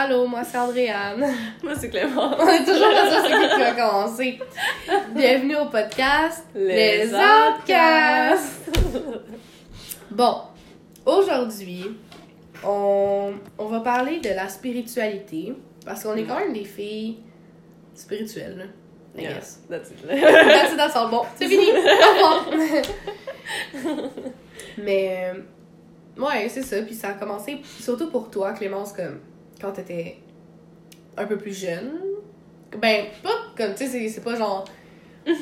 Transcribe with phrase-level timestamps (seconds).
[0.00, 1.26] Allô, moi c'est Andréane.
[1.64, 2.30] Moi, c'est Clément.
[2.38, 4.38] On est toujours pas sûr c'est qui qui va commencer?
[5.12, 8.70] Bienvenue au podcast Les Outcasts.
[10.08, 10.36] Bon,
[11.04, 11.84] aujourd'hui,
[12.64, 15.52] on, on va parler de la spiritualité
[15.84, 17.18] parce qu'on est quand même des filles
[17.92, 18.56] spirituelles.
[18.56, 18.64] là,
[19.16, 19.58] I Yeah, guess.
[19.68, 20.06] that's it.
[20.06, 21.10] That's it, that's all.
[21.10, 21.66] Bon, c'est fini.
[24.78, 25.40] Mais, euh,
[26.22, 26.80] ouais, c'est ça.
[26.82, 29.18] Puis ça a commencé, surtout pour toi, Clémence, comme
[29.60, 30.16] quand t'étais
[31.16, 31.92] un peu plus jeune.
[32.80, 34.64] Ben, pas comme, tu sais, c'est- c'est pas genre.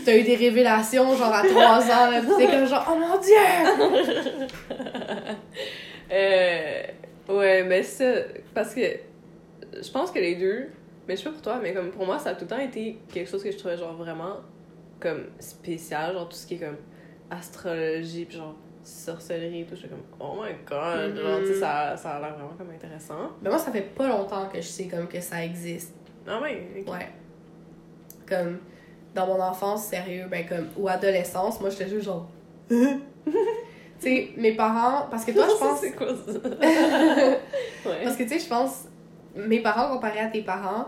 [0.05, 2.21] T'as eu des révélations, genre à 3 ans, là.
[2.39, 3.35] T'es comme genre, oh mon dieu!
[6.13, 6.83] Euh,
[7.29, 8.05] ouais, mais ça,
[8.55, 10.69] parce que je pense que les deux,
[11.09, 12.61] mais je sais pas pour toi, mais comme pour moi, ça a tout le temps
[12.61, 14.37] été quelque chose que je trouvais genre vraiment
[15.01, 16.77] comme spécial, genre tout ce qui est comme
[17.31, 18.55] astrologie, puis genre
[18.87, 22.35] sorcellerie et tout, j'étais comme oh my god, genre tu sais, ça, ça a l'air
[22.35, 23.33] vraiment comme intéressant.
[23.43, 25.93] Ben, moi, ça fait pas longtemps que je sais comme que ça existe.
[26.27, 26.85] Ah ouais.
[26.87, 27.09] Ouais.
[28.29, 28.59] Comme,
[29.15, 32.29] dans mon enfance, sérieux, ben comme, ou adolescence, moi, j'étais juste genre...
[32.69, 33.01] tu
[33.99, 35.07] sais, mes parents...
[35.11, 35.81] Parce que toi, je pense...
[35.81, 36.33] c'est quoi ça?
[37.89, 38.05] ouais.
[38.05, 38.87] Parce que, tu sais, je pense,
[39.35, 40.87] mes parents comparés à tes parents,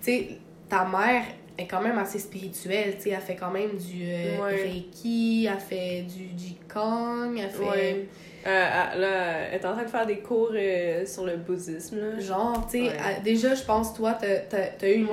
[0.00, 0.28] tu sais,
[0.68, 1.24] ta mère
[1.56, 4.62] est quand même assez spirituelle, tu sais, elle fait quand même du euh, Ouais.
[4.62, 7.62] Reiki, elle fait du Jikong, elle fait...
[7.62, 8.08] Ouais.
[8.46, 8.48] Euh,
[8.92, 12.18] elle- là, elle est en train de faire des cours euh, sur le bouddhisme, là.
[12.18, 13.20] Genre, tu sais, Ouais.
[13.22, 15.08] déjà, je pense, toi, t'as eu une,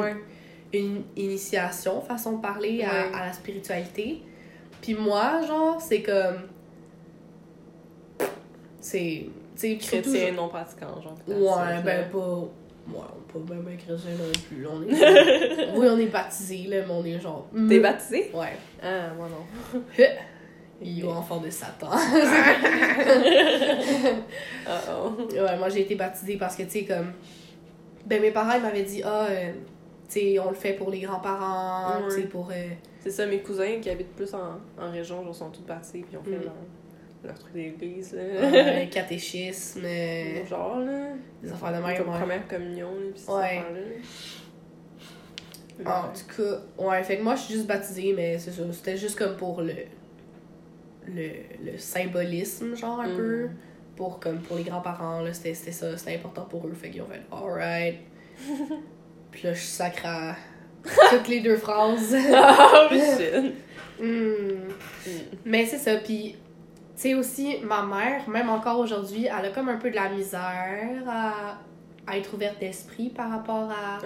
[0.73, 4.23] une initiation, façon de parler, à, la spiritualité.
[4.81, 6.41] Puis moi, genre, c'est comme...
[8.79, 9.27] C'est...
[9.55, 11.17] Tu sais, surtout- Chrétien non pratiquant, genre.
[11.27, 12.49] Ouais, ben pas...
[12.87, 12.99] Ouais,
[13.31, 14.61] pas ben, ben chrétien non plus.
[14.63, 15.77] là, On est...
[15.77, 17.47] oui, on est baptisé là, mais on est genre...
[17.69, 18.31] T'es baptisé?
[18.33, 18.57] Ouais.
[18.81, 19.81] Ah, moi non.
[20.83, 21.89] Yo, enfant de Satan.
[24.67, 25.11] Ah oh.
[25.31, 27.13] ouais, moi, j'ai été baptisée parce que, tu sais, comme...
[28.05, 29.51] Ben, mes parents, ils m'avaient dit, ah, euh,
[30.09, 32.49] tu sais, on le fait pour les grands-parents, tu sais, pour...
[32.51, 36.03] euh, C'est ça, mes cousins qui habitent plus en, en région, genre, sont tous baptisés,
[36.07, 36.43] puis ont fait Mm.
[36.45, 36.53] leur,
[37.23, 38.21] leur truc d'église, là.
[38.21, 41.09] euh, catéchisme, euh, genre, là.
[41.43, 42.19] des affaires de même, Comme ouais.
[42.19, 43.61] première communion, là, ces Ouais.
[45.85, 48.97] En tout cas, ouais, fait que moi, je suis juste baptisée, mais c'est ça, c'était
[48.97, 49.73] juste comme pour le...
[51.07, 51.29] Le,
[51.71, 53.15] le symbolisme, genre, un Mm.
[53.17, 53.49] peu.
[53.95, 57.01] Pour, comme, pour les grands-parents, là, c'était c'était ça, c'était important pour eux, fait qu'ils
[57.01, 57.99] ont fait «Alright».
[59.31, 60.35] Puis là, je sacre à
[61.09, 62.15] toutes les deux phrases.
[62.33, 63.53] Oh shit!
[63.99, 64.71] Hmm.
[65.45, 66.35] Mais c'est ça, puis
[67.01, 71.03] sais aussi, ma mère, même encore aujourd'hui, elle a comme un peu de la misère
[71.07, 71.57] à,
[72.07, 73.99] à être ouverte d'esprit par rapport à,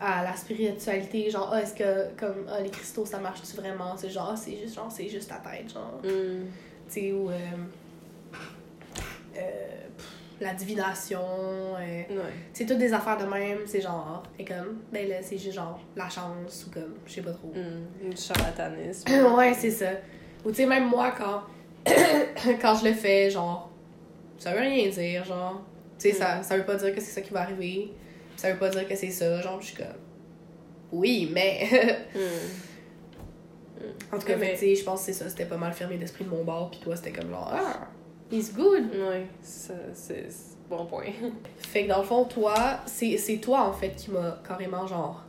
[0.00, 1.30] Ah, à la spiritualité.
[1.30, 3.96] Genre, ah, est-ce que comme ah, les cristaux ça marche-tu vraiment?
[3.96, 6.00] C'est genre, ah, c'est juste, genre, c'est juste ta tête, genre.
[6.02, 6.44] Mm.
[6.88, 7.34] Tu sais, ou euh,
[9.36, 9.40] euh,
[9.96, 10.10] pff,
[10.40, 11.20] la divination.
[11.20, 12.32] euh, Ouais.
[12.52, 15.80] c'est toutes des affaires de même, c'est genre, et comme, ben là, c'est juste genre
[15.96, 17.52] la chance ou comme, je sais pas trop.
[17.54, 18.10] Mm.
[18.10, 19.08] Du charlatanisme.
[19.36, 19.90] ouais, c'est ça.
[20.44, 21.42] Ou tu sais, même moi, quand,
[22.60, 23.70] quand je le fais, genre,
[24.38, 25.62] ça veut rien dire, genre.
[25.98, 27.92] Tu sais, ça, ça veut pas dire que c'est ça qui va arriver.
[28.36, 29.86] Ça veut pas dire que c'est ça, genre, je suis comme.
[30.92, 31.68] Oui, mais.
[33.76, 34.14] Mm.
[34.14, 35.96] en tout cas, Mais- tu sais, je pense que c'est ça, c'était pas mal fermé
[35.98, 37.88] d'esprit de mon bord, puis toi, c'était comme genre, ah,
[38.30, 38.84] he's good.
[38.94, 40.28] Ouais, ça, c'est
[40.70, 41.06] bon point.
[41.58, 42.54] Fait que dans le fond, toi,
[42.86, 45.24] c'est toi, en fait, qui m'a carrément, genre,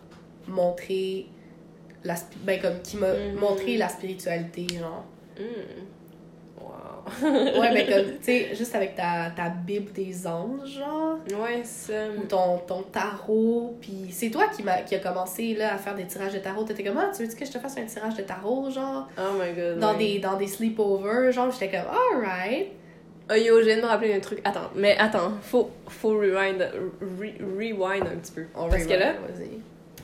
[0.48, 1.26] montré.
[2.04, 2.14] La,
[2.44, 5.04] ben, comme, qui m'a montré la spiritualité, genre.
[5.40, 5.44] Mm.
[7.22, 11.94] Ouais, mais comme, tu sais, juste avec ta, ta Bible des anges, genre, Ouais, ça.
[12.18, 15.96] ou ton, ton tarot, puis c'est toi qui, m'a, qui a commencé, là, à faire
[15.96, 16.64] des tirages de tarot.
[16.64, 19.34] T'étais comme, ah, tu veux que je te fasse un tirage de tarot, genre, Oh
[19.40, 19.80] my god.
[19.80, 19.98] dans, ouais.
[20.14, 22.68] des, dans des sleepovers, genre, j'étais comme, alright.
[23.32, 24.40] Oh yo, je viens de me rappeler un truc.
[24.44, 26.62] Attends, mais attends, faut, faut rewind,
[27.02, 28.46] re- rewind un petit peu.
[28.56, 29.14] On Parce que là,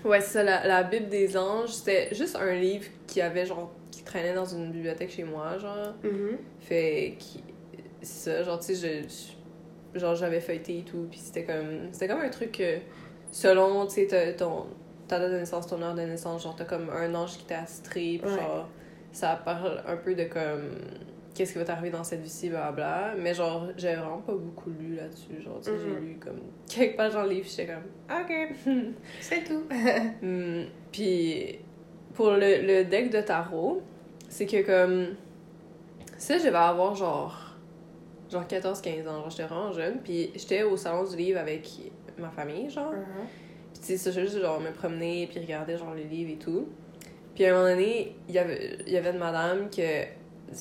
[0.05, 3.71] ouais, c'est ça, la, la Bible des anges, c'était juste un livre qui avait genre,
[3.91, 5.93] qui traînait dans une bibliothèque chez moi, genre.
[6.03, 6.37] Mhm.
[6.59, 7.43] Fait qui.
[8.01, 11.89] Ça, genre, tu sais, je, Genre, j'avais feuilleté et tout, puis c'était comme.
[11.91, 12.77] C'était comme un truc que,
[13.31, 14.65] selon, tu sais, ta- ton.
[15.09, 17.59] Ta date de naissance, ton heure de naissance, genre, t'as comme un ange qui t'a
[17.59, 18.37] attitré, puis Ouais.
[18.37, 18.69] genre,
[19.11, 20.77] ça parle un peu de comme.
[21.35, 23.15] Qu'est-ce qui va t'arriver dans cette vie-ci, blablabla.
[23.17, 25.41] Mais genre, j'ai vraiment pas beaucoup lu là-dessus.
[25.41, 26.39] Genre, tu sais, j'ai lu comme
[26.69, 27.83] quelques pages dans le livre, j'étais comme,
[28.21, 28.93] ok.
[29.19, 29.63] C'est tout.
[30.23, 31.59] Hum, Puis
[32.21, 33.81] pour le, le deck de tarot,
[34.29, 35.15] c'est que comme
[36.19, 37.55] ça je vais avoir genre
[38.31, 41.67] genre 14 15 ans, genre j'étais vraiment jeune puis j'étais au salon du livre avec
[42.19, 42.91] ma famille genre.
[42.91, 43.25] Mhm.
[43.73, 46.67] Puis tu sais juste genre me promener puis regarder genre les livres et tout.
[47.33, 50.03] Puis à un moment donné, il y avait il y avait une madame que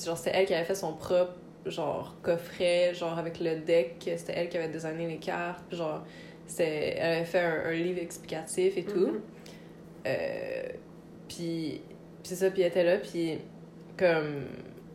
[0.03, 1.35] genre c'était elle qui avait fait son propre
[1.67, 6.01] genre coffret genre avec le deck, c'était elle qui avait designé les cartes, puis genre
[6.47, 9.11] c'était elle avait fait un, un livre explicatif et tout.
[9.11, 9.21] Mhm.
[10.07, 10.63] Euh,
[11.33, 11.81] puis,
[12.23, 13.39] c'est ça, puis elle était là, puis
[13.97, 14.45] comme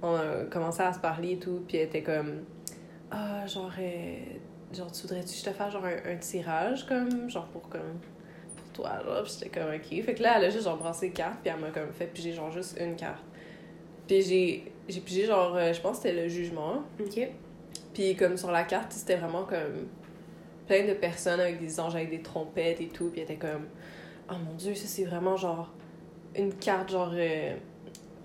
[0.02, 2.44] on a commencé à se parler et tout, puis elle était comme
[3.10, 4.16] ah genre euh,
[4.74, 8.00] genre tu voudrais-tu que je te fasse genre un, un tirage comme genre pour comme
[8.56, 11.06] pour toi genre puis j'étais comme ok fait que là elle a juste genre brassé
[11.06, 13.22] les cartes puis elle m'a comme fait piger genre juste une carte
[14.08, 17.28] puis j'ai j'ai pigé genre euh, je pense que c'était le jugement Ok.
[17.94, 19.86] puis comme sur la carte, c'était vraiment comme
[20.66, 23.08] plein de personnes avec des anges avec des trompettes et tout.
[23.10, 23.66] Puis elle était comme,
[24.30, 25.72] oh mon dieu, ça c'est vraiment genre
[26.38, 27.54] une carte genre euh,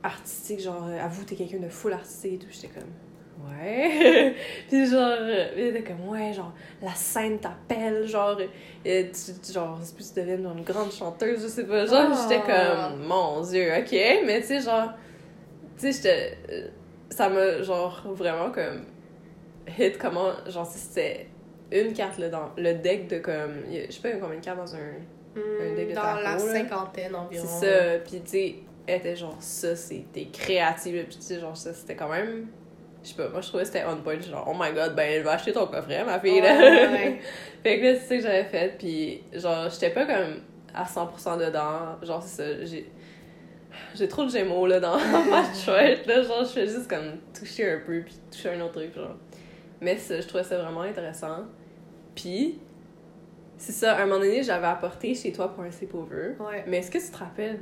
[0.03, 2.47] artistique, genre euh, avoue t'es quelqu'un de full artistique et tout.
[2.51, 4.35] J'étais comme, ouais.
[4.69, 8.37] puis genre, euh, était comme, ouais, genre la scène t'appelle, genre,
[8.85, 11.85] euh, tu, genre, c'est plus tu deviens genre, une grande chanteuse, je sais pas.
[11.85, 12.27] Genre, Ah.
[12.29, 13.91] j'étais comme, mon dieu, ok.
[14.25, 14.89] Mais tu sais, genre,
[15.77, 16.69] tu sais, j'étais.
[17.09, 18.85] Ça m'a genre vraiment comme
[19.77, 21.27] hit comment genre si c'était
[21.71, 24.39] une carte là, dans le deck de comme je sais pas il y a combien
[24.39, 24.93] de cartes dans un
[25.35, 26.39] Un deck de Hmm, Dans la là.
[26.39, 27.45] cinquantaine environ.
[27.47, 28.55] c'est ça puis tu sais
[28.87, 32.47] elle était genre ça c'était créatif puis tu sais genre ça c'était quand même
[33.03, 35.19] je sais pas moi je trouvais que c'était on point genre oh my god ben
[35.19, 37.19] je vais acheter ton coffret ma fille là ouais.
[37.63, 40.41] fait que là c'est ça que j'avais fait puis genre j'étais pas comme
[40.73, 42.89] à 100% dedans genre c'est ça j'ai
[43.95, 47.71] j'ai trop de gémeaux là dans ma chouette là genre je fais juste comme toucher
[47.71, 49.15] un peu puis toucher un autre truc genre
[49.79, 51.45] mais ça, je trouvais ça vraiment intéressant
[52.15, 52.59] puis
[53.63, 56.63] c'est ça à un moment donné j'avais apporté chez toi pour un sleepover Ouais.
[56.67, 57.59] mais est-ce que tu te rappelles?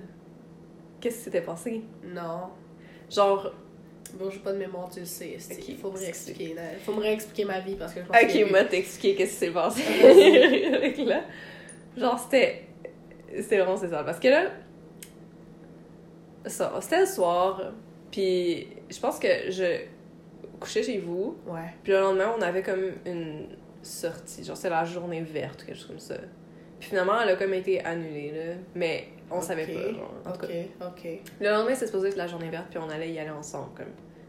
[1.01, 1.81] Qu'est-ce qui s'était passé?
[2.05, 2.49] Non.
[3.09, 3.51] genre
[4.17, 5.37] Bon, j'ai pas de mémoire, tu le sais.
[5.67, 6.55] Il faut me réexpliquer.
[6.55, 6.61] là.
[6.83, 8.51] faut me réexpliquer ma vie parce que je souviens Ok, plus.
[8.51, 9.83] moi t'expliquer qu'est-ce qui s'est passé.
[10.73, 11.21] Avec là,
[11.95, 12.63] genre c'était,
[13.35, 14.45] c'était vraiment c'est ça parce que là,
[16.45, 17.71] ça, c'était le soir,
[18.11, 19.81] puis je pense que je
[20.59, 21.73] couchais chez vous, Ouais.
[21.83, 23.47] puis le lendemain on avait comme une
[23.81, 26.15] sortie, genre c'est la journée verte quelque chose comme ça.
[26.79, 29.73] Puis finalement elle a comme été annulée là, mais on savait Ok.
[29.73, 30.13] pas genre.
[30.25, 31.07] En tout Ok, cas, ok.
[31.39, 33.85] le lendemain c'était supposé être la journée verte puis on allait y aller ensemble comme.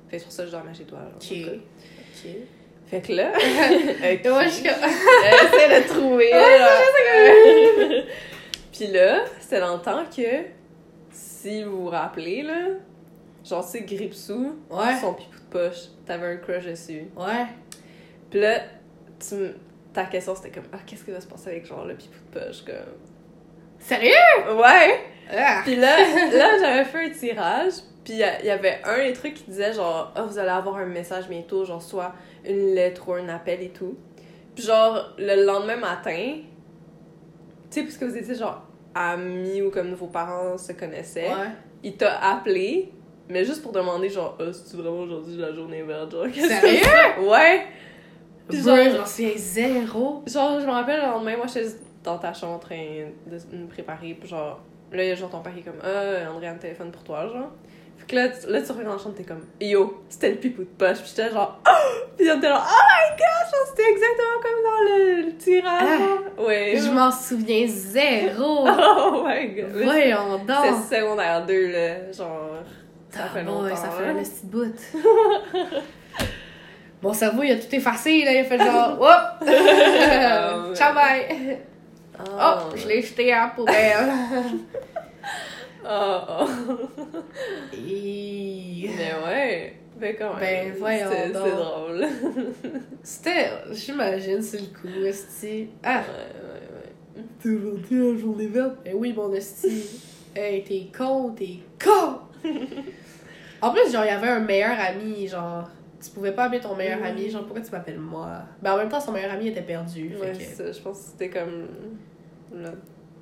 [0.08, 0.99] Fait que c'est pour ça que je dormais chez toi.
[0.99, 1.61] Genre, en Ok.
[2.25, 2.31] Ok.
[2.87, 4.02] Fait que là, ok.
[4.02, 4.82] Et moi, je suis comme.
[4.82, 6.31] Essaie de trouver.
[6.31, 8.03] là.
[8.73, 10.46] Puis là, c'était dans le temps que,
[11.12, 12.69] si vous vous rappelez, là,
[13.44, 14.96] genre, c'est Gripsou, Ouais.
[15.00, 17.05] son pipou de poche, t'avais un crush dessus.
[17.17, 17.46] Ouais.
[18.31, 18.61] Puis là,
[19.20, 19.34] tu
[19.93, 22.40] ta question c'était comme, ah, qu'est-ce qui va se passer avec, genre, le pipou de
[22.40, 22.75] poche, comme?
[23.78, 24.11] Sérieux?
[24.56, 25.00] Ouais!
[25.32, 25.62] Ah.
[25.64, 25.96] Puis là,
[26.32, 27.72] là j'avais fait un tirage,
[28.05, 30.87] puis il y avait un des trucs qui disait genre, ah, vous allez avoir un
[30.87, 32.12] message bientôt, genre soit
[32.44, 33.96] une lettre ou un appel et tout.
[34.55, 36.34] Puis genre, le lendemain matin,
[37.70, 38.62] tu sais, puisque vous étiez genre
[38.94, 41.50] amis ou comme vos parents se connaissaient, Ouais.
[41.84, 42.93] il t'a appelé,
[43.28, 46.81] mais juste pour demander genre, ah, c'est vraiment aujourd'hui la journée verte, genre, Sérieux?
[47.28, 47.67] Ouais!
[48.56, 50.23] Genre- j'en souviens zéro.
[50.26, 51.69] Genre, je me rappelle le lendemain, moi, j'étais
[52.05, 52.76] dans ta chambre en train
[53.26, 54.61] de me préparer, puis genre,
[54.93, 56.91] là, il y a genre ton père qui est comme, ah, André a un téléphone
[56.91, 57.50] pour toi, genre.
[57.99, 60.37] Fait que là, tu, là, tu reviens dans la chambre, t'es comme, yo, c'était le
[60.37, 62.05] pipou de poche, puis j'étais genre, oh!
[62.17, 66.00] Puis on était genre, oh my genre, c'était exactement comme dans le, le tirage,
[66.38, 66.43] Ah!
[66.43, 66.75] Ouais.
[66.79, 68.67] Je m'en souviens zéro.
[68.67, 69.70] Oh my god.
[69.85, 70.82] Voyons donc.
[70.91, 72.50] secondaire 2, là, genre,
[73.11, 73.64] ça fait Ah, longtemps.
[73.64, 74.17] ouais, ça fait hein.
[74.19, 74.75] un petit bout.
[77.02, 78.32] Mon cerveau, il a tout effacé, là.
[78.32, 79.47] Il a fait genre, hop!
[79.49, 80.75] ouais.
[80.75, 81.58] Ciao, bye!
[82.38, 82.64] Ah.
[82.70, 84.10] Oh, je l'ai jeté à la poubelle.
[85.82, 86.48] Oh, oh.
[87.74, 89.77] Et- Mais ouais.
[89.98, 90.41] Ben, quand même.
[90.41, 92.06] Ben, voyons C'était drôle.
[93.03, 95.69] C'était, j'imagine, c'est le coup, esti.
[95.82, 96.01] Ah!
[96.03, 98.77] Ouais, ouais, T'es aujourd'hui la journée verte?
[98.84, 99.84] Ben oui, mon esti.
[100.36, 102.19] hey, t'es con, t'es con!
[103.63, 105.69] en plus, genre, il y avait un meilleur ami, genre.
[106.02, 107.04] Tu pouvais pas appeler ton meilleur Mhm.
[107.06, 108.28] ami, genre, pourquoi tu m'appelles moi?
[108.62, 110.14] Ben en même temps, son meilleur ami était perdu.
[110.20, 110.32] ouais.
[110.32, 110.72] que- ça.
[110.72, 111.66] Je pense que c'était comme.
[112.54, 112.70] Là.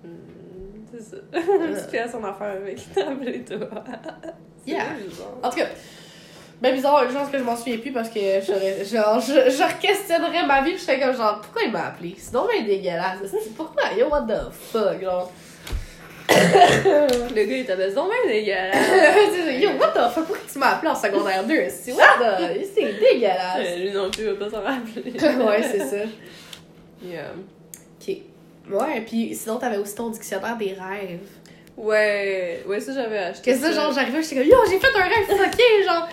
[0.05, 0.09] Hmm,
[0.93, 1.17] C'est ça.
[2.13, 3.59] son affaire avec appelé toi.
[4.65, 4.85] C'est Yeah.
[5.07, 5.29] bizarre.
[5.43, 5.67] En tout cas,
[6.61, 9.81] ben bizarre, une chance que je m'en souviens plus parce que j'aurais, genre, je, je
[9.81, 12.15] questionnerais ma vie je serais comme genre, pourquoi il m'a appelé?
[12.19, 13.19] C'est donc bien dégueulasse.
[13.27, 13.85] c'est- Pourquoi?
[13.99, 15.31] Yo, what the fuck, genre?
[17.35, 19.61] Le gars, il t'appelle donc même dégueulasse.
[19.61, 20.27] Yo, what the fuck?
[20.27, 21.55] Pourquoi tu m'as appelé en secondaire 2?
[21.69, 22.61] C'est what the...
[22.75, 23.59] C'est dégueulasse.
[23.59, 25.13] Euh, Lui non plus, il va pas s'en rappeler.
[25.45, 26.05] ouais, c'est ça.
[27.03, 27.33] Yeah.
[28.01, 28.17] Ok.
[28.71, 31.21] Ouais, puis sinon, t'avais aussi ton dictionnaire des rêves.
[31.77, 33.53] Ouais, ouais, ça j'avais acheté.
[33.53, 36.09] Que ça, genre, j'arrivais, j'étais comme, yo, j'ai fait un rêve fucké, genre,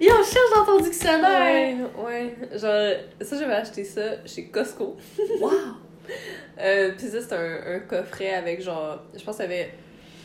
[0.00, 1.76] yo, cherche dans ton dictionnaire.
[1.98, 2.58] Ouais, ouais.
[2.58, 4.96] Genre, ça j'avais acheté ça chez Costco.
[5.40, 5.50] Wow.
[6.60, 9.02] Euh, pis ça, c'était un, un coffret avec genre.
[9.16, 9.70] Je pense qu'il y avait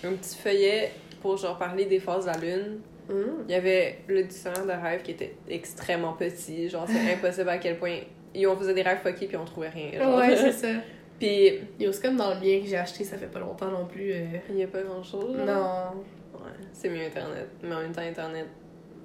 [0.04, 2.80] un petit feuillet pour genre parler des phases de la lune.
[3.10, 3.44] Hum.
[3.48, 6.70] Il y avait le dictionnaire de rêve qui était extrêmement petit.
[6.70, 7.98] Genre, c'est impossible à quel point.
[8.34, 9.92] Et on faisait des rêves fuckés puis on trouvait rien.
[9.98, 10.18] Genre.
[10.18, 10.68] Ouais, c'est ça.
[11.20, 14.12] Puis, c'est comme dans le mien que j'ai acheté, ça fait pas longtemps non plus.
[14.12, 15.38] euh, il y a pas grand-chose.
[15.38, 15.46] là.
[15.46, 16.02] Non.
[16.34, 17.48] Ouais, c'est mieux Internet.
[17.64, 18.48] Mais en même temps, Internet,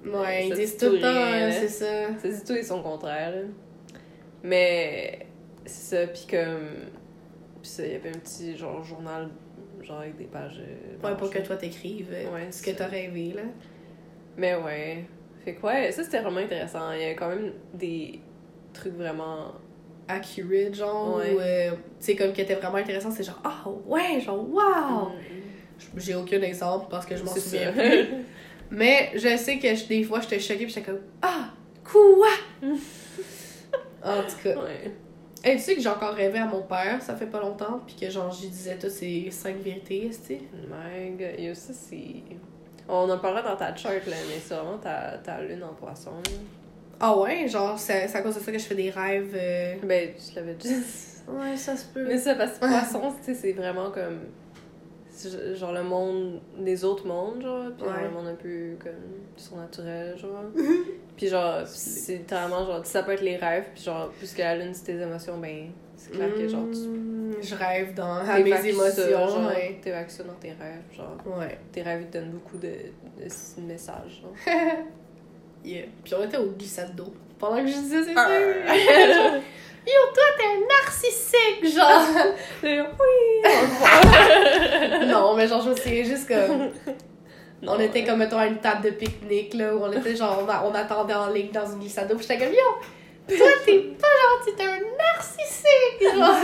[0.05, 1.51] Ouais, ils disent tout le temps, hein, là.
[1.51, 2.09] c'est ça.
[2.09, 3.31] dit tout et son contraire.
[3.31, 3.41] là.
[4.43, 5.19] Mais,
[5.71, 6.69] c'est ça, puis comme.
[7.61, 9.29] Puis ça, il y avait un petit genre journal,
[9.81, 10.59] genre avec des pages.
[10.59, 13.43] euh, Ouais, pour que toi t'écrives euh, Ouais, ce que t'as rêvé, là.
[14.37, 15.05] Mais ouais.
[15.45, 16.91] Fait que ouais, ça c'était vraiment intéressant.
[16.91, 18.19] Il y avait quand même des
[18.73, 19.53] trucs vraiment.
[20.07, 21.33] Accurate, genre, Ouais.
[21.33, 25.09] ou, euh, tu sais, comme qui était vraiment intéressant, c'est genre, ah ouais, genre, wow!
[25.09, 25.15] Mm.
[25.97, 28.07] J'ai aucun exemple parce que je m'en souviens plus.
[28.71, 31.51] Mais je sais que je- des fois, j'étais choquée pis j'étais comme, ah,
[31.83, 32.27] quoi?
[34.03, 34.55] en tout cas.
[34.63, 34.91] ouais.
[35.43, 37.95] Hey, tu sais que j'ai encore rêvé à mon père, ça fait pas longtemps, puis
[37.95, 40.41] que genre, j'y disais toutes ces cinq vérités, tu sais.
[40.69, 42.21] My god, yo, ça c'est.
[42.87, 46.11] On en parlera dans ta chart, là, mais c'est vraiment ta, ta lune en poisson.
[46.11, 46.31] là.
[46.99, 49.31] Ah ouais, genre, c'est c'est à cause de ça que je fais des rêves.
[49.33, 50.75] euh, Ben, tu l'avais dit.
[51.27, 52.05] Ouais, ça se peut.
[52.07, 54.19] Mais ça, parce que poisson, tu sais, c'est vraiment comme.
[55.29, 57.65] C'est Genre le monde des autres mondes, genre.
[57.77, 58.03] Puis genre Ouais.
[58.03, 58.91] le monde un peu comme
[59.37, 60.43] surnaturel, genre.
[61.17, 64.73] puis genre, c'est littéralement genre, ça peut être les rêves, puis genre, puisque la lune
[64.73, 66.87] c'est tes émotions, ben, c'est clair que genre, tu.
[66.87, 69.79] Mm, Je rêve dans à mes émotions, genre, ouais.
[69.81, 71.17] T'évacues ça dans tes rêves, genre.
[71.37, 71.57] Ouais.
[71.71, 74.33] Tes rêves ils te donnent beaucoup de, de messages, genre.
[75.63, 75.85] Yeah.
[76.03, 77.13] Puis on était au glissade d'eau.
[77.37, 78.27] Pendant que je disais c'est Ah.
[78.27, 79.33] ça.
[79.85, 82.05] Yo, toi, t'es un narcissique, genre.
[82.63, 83.41] oui!
[85.07, 86.71] non, mais genre, je me souviens juste comme.
[87.63, 90.49] Non, on était comme, mettons, à une table de pique-nique, là, où on était genre,
[90.65, 92.15] on, attendait en ligne dans une glissade d'eau.
[92.15, 96.41] Puis j'étais comme, yo, toi, t'es pas gentil, t'es un narcissique, genre.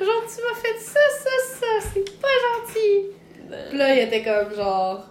[0.00, 1.30] genre, tu m'as fait ça, ça,
[1.60, 3.10] ça, c'est pas gentil.
[3.68, 5.04] Puis là, il était comme genre.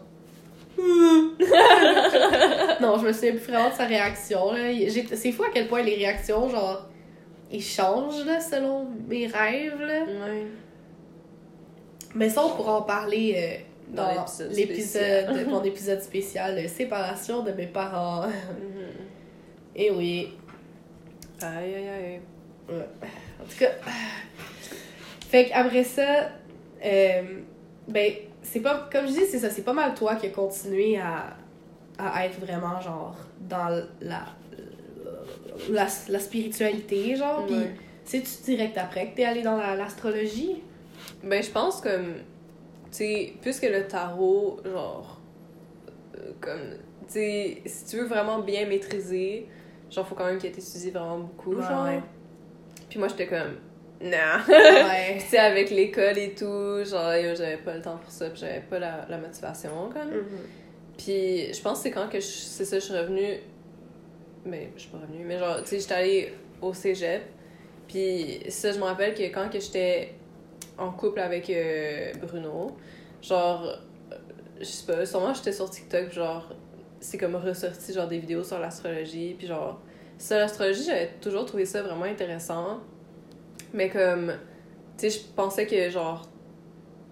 [2.82, 4.52] non, je me souviens plus vraiment de sa réaction.
[5.14, 6.90] C'est fou à quel point les réactions, genre,
[7.52, 9.80] ils changent là, selon mes rêves.
[9.80, 10.04] Là.
[10.04, 10.46] Ouais.
[12.16, 17.44] Mais ça, on pourra en parler euh, Dans dans l'épisode mon épisode spécial euh, Séparation
[17.44, 18.28] de mes parents.
[18.28, 18.34] Mhm.
[19.76, 20.34] Et oui.
[21.42, 22.20] Aïe, aïe, aïe.
[22.70, 22.88] Ouais.
[23.42, 23.72] En tout cas.
[25.30, 26.32] Fait qu'après ça,
[26.84, 27.22] euh,
[27.88, 28.14] ben,
[28.52, 28.88] c'est pas.
[28.92, 31.36] Comme je dis, c'est ça, c'est pas mal toi qui a continué à,
[31.98, 33.16] à être vraiment, genre,
[33.50, 33.70] dans
[34.02, 34.26] la.
[35.70, 37.46] La, la spiritualité, genre.
[37.46, 37.56] Puis,
[38.06, 40.64] c'est-tu direct après que t'es allé dans la- l'astrologie?
[41.24, 42.14] Ben, je pense comme.
[42.92, 45.20] Tu sais, puisque le tarot, genre.
[46.18, 46.78] euh, comme.
[47.08, 49.48] Tu sais, si tu veux vraiment bien maîtriser,
[49.92, 52.02] genre, faut quand même qu'il ait étudié vraiment beaucoup, Ouais, genre.
[52.90, 53.56] Puis moi, j'étais comme.
[54.02, 54.40] Non!
[54.48, 55.18] Ouais.
[55.20, 58.40] tu sais, avec l'école et tout, genre, yo, j'avais pas le temps pour ça, puis
[58.40, 60.10] j'avais pas la, la motivation, comme.
[60.10, 60.26] Mhm.
[60.98, 63.40] Puis je pense que c'est quand que je, c'est ça, je suis revenue.
[64.46, 67.24] Mais je suis pas revenue, mais genre, tu sais, j'étais allée au cégep.
[67.88, 70.14] Puis ça, je me rappelle que quand que j'étais
[70.78, 72.78] en couple avec euh, Bruno,
[73.22, 73.66] genre,
[74.12, 74.16] euh,
[74.60, 76.54] je sais pas, sûrement j'étais sur TikTok, genre,
[77.00, 79.36] c'est comme ressorti, genre, des vidéos sur l'astrologie.
[79.38, 79.82] Puis genre,
[80.18, 82.80] ça, l'astrologie, j'avais toujours trouvé ça vraiment intéressant.
[83.74, 84.34] Mais comme,
[84.98, 86.28] tu sais, je pensais que, genre,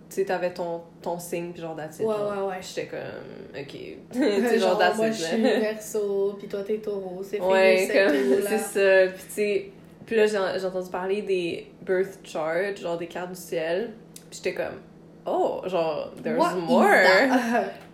[0.10, 2.48] tu sais, t'avais ton, ton signe, puis genre, that's it, Ouais, genre.
[2.48, 2.62] ouais, ouais.
[2.62, 3.68] J'étais comme, ok.
[4.14, 7.22] tu sais, genre, genre, that's moi, it, je suis verso, puis toi, t'es taureau.
[7.24, 9.14] C'est Ouais, comme, c'est ça.
[9.14, 9.72] Puis, tu sais,
[10.06, 13.92] puis là, j'ai j'ai entendu parler des birth charts, genre des cartes du ciel.
[14.30, 14.80] Puis j'étais comme,
[15.26, 16.86] oh, genre, there's What more.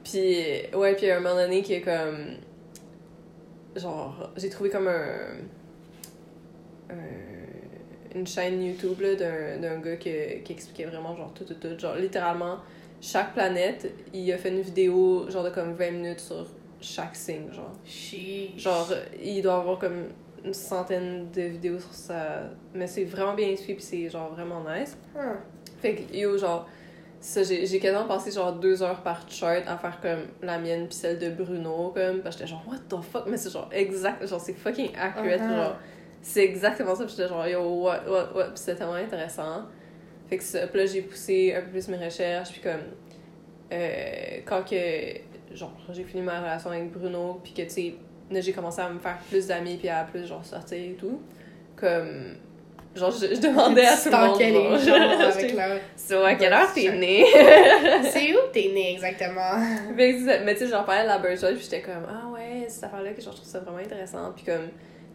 [0.03, 0.37] Puis,
[0.75, 2.35] ouais, puis à un moment donné, qui est comme.
[3.75, 5.37] Genre, j'ai trouvé comme un.
[6.91, 6.93] un-
[8.15, 10.11] une chaîne YouTube d'un, gars qui,
[10.43, 11.77] qui expliquait vraiment, genre, tout, tout, tout.
[11.79, 12.57] Genre, littéralement,
[13.01, 16.45] chaque planète, il a fait une vidéo, genre, de comme 20 minutes sur
[16.79, 17.71] chaque signe, genre.
[17.85, 18.57] Sheesh.
[18.57, 18.89] Genre,
[19.21, 20.07] il doit avoir comme
[20.45, 22.49] une centaine de vidéos sur ça.
[22.73, 24.97] Mais c'est vraiment bien puis c'est genre vraiment nice.
[25.81, 26.67] Fait que, yo, genre,
[27.21, 30.87] ça, j'ai j'ai quasiment passé genre deux heures par chart à faire comme la mienne
[30.87, 33.69] puis celle de Bruno, comme, parce que j'étais genre, what the fuck, mais c'est genre
[33.71, 35.55] exact, genre, c'est fucking accurate, Uh-huh.
[35.55, 35.75] genre,
[36.25, 39.63] c'est exactement ça, puis j'étais genre, yo, what, what, what, puis c'était tellement intéressant.
[40.29, 42.79] Fait que ça, puis là, j'ai poussé un peu plus mes recherches, puis comme,
[43.71, 44.75] euh, quand que,
[45.55, 47.95] genre, j'ai fini ma relation avec Bruno, puis que, tu sais,
[48.31, 51.19] là, j'ai commencé à me faire plus d'amis, puis à plus, genre, sortir et tout,
[51.75, 52.35] comme,
[52.95, 55.77] genre, je, je demandais à tout le monde, les genre, gens avec leur...
[55.97, 57.25] So, à quelle heure t'es Chaque- né?
[58.09, 59.59] C'est où t'es né exactement?
[59.97, 60.39] Fait que c'est ça.
[60.45, 63.11] mais tu sais, j'en parlais de la bird puis j'étais comme, ah ouais, cette affaire-là,
[63.11, 64.31] que genre, je trouve ça vraiment intéressant.
[64.35, 64.69] Puis comme,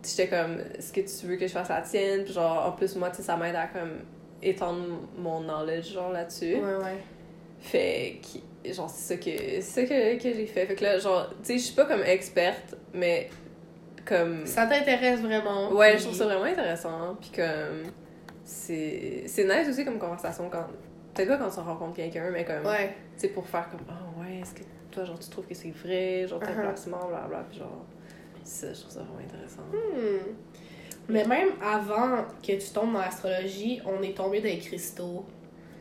[0.05, 2.25] j'étais comme, est-ce que tu veux que je fasse la tienne?
[2.25, 4.01] Puis genre, en plus, moi, tu sais, ça m'aide à comme
[4.43, 4.85] étendre
[5.17, 6.55] mon knowledge, genre, là-dessus.
[6.57, 6.99] Ouais, ouais.
[7.61, 8.21] Fait
[8.65, 10.67] que, genre, c'est ça que, c'est ça que, que j'ai fait.
[10.67, 13.29] Fait que là, genre, tu sais, je suis pas comme experte, mais
[14.07, 14.47] comme.
[14.47, 15.71] Ça t'intéresse vraiment?
[15.73, 17.17] Ouais, puis- je trouve ça vraiment intéressant.
[17.21, 17.93] Puis comme,
[18.45, 20.67] c'est c'est nice aussi comme conversation quand.
[21.15, 22.65] Peut-être pas quand tu rencontres quelqu'un, mais comme.
[22.65, 22.95] Ouais.
[23.17, 24.63] Tu sais, pour faire comme, ah ouais, est-ce que
[24.93, 26.61] toi, genre, tu trouves que c'est vrai, genre, tes Uh-huh.
[26.63, 27.85] placements, blablabla, puis genre.
[28.49, 29.63] Ça, je trouve ça vraiment intéressant.
[29.63, 30.35] Hmm.
[31.11, 35.25] Mais même avant que tu tombes dans l'astrologie, on est tombé dans les cristaux.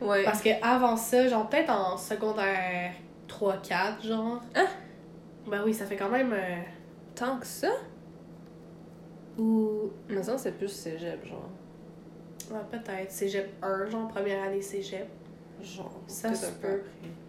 [0.02, 0.24] Ouais.
[0.24, 2.94] Parce que avant ça, genre peut-être en secondaire
[3.30, 4.42] 3-4, genre.
[4.56, 4.68] Hein?
[5.50, 6.34] Ben oui, ça fait quand même.
[6.34, 6.62] euh,
[7.16, 7.72] Tant que ça?
[9.38, 9.92] ou.
[10.10, 11.50] Mais ça, c'est plus cégep, genre.
[12.52, 13.12] Ouais, peut-être.
[13.12, 15.08] Cégep 1, genre première année cégep.
[15.62, 16.00] Genre.
[16.08, 16.82] Ça se peut.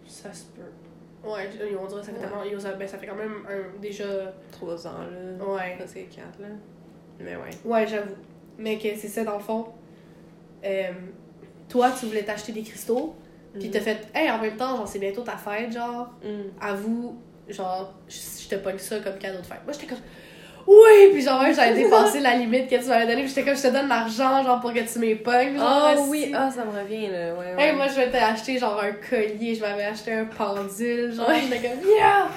[0.05, 0.61] Ça se peut.
[1.23, 1.49] Ouais,
[1.79, 2.41] on dirait ça fait tellement.
[2.41, 4.05] ont- Ben, ça fait quand même un, déjà.
[4.51, 5.45] Trois ans, là.
[5.45, 5.75] Ouais.
[5.77, 6.47] Presque quatre, là.
[7.19, 7.49] Mais ouais.
[7.65, 8.15] Ouais, j'avoue.
[8.57, 9.67] Mais que c'est ça, dans le fond.
[10.65, 10.91] Euh,
[11.67, 13.15] toi, tu voulais t'acheter des cristaux.
[13.59, 16.09] Puis t'as fait, hey, en même temps, genre, c'est bientôt ta fête, genre.
[16.23, 16.49] Mm.
[16.61, 19.59] avoue, genre, je, je te pogne ça comme cadeau de fête.
[19.65, 19.97] Moi, j'étais comme,
[20.67, 21.09] oui!
[21.13, 23.21] Puis genre, j'avais dépassé la limite que tu m'avais donnée.
[23.23, 25.57] Puis j'étais comme, je te donne l'argent, genre, pour que tu m'épongnes.
[25.57, 26.09] genre, Oh aussi.
[26.09, 27.33] oui, ah, ça me revient, là.
[27.33, 27.63] Ouais, ouais.
[27.69, 29.55] Hey, moi, je vais t'acheter, genre, un collier.
[29.55, 31.13] Je m'avais acheté un pendule.
[31.13, 31.41] Genre, Ouais.
[31.43, 32.27] j'étais comme, yeah!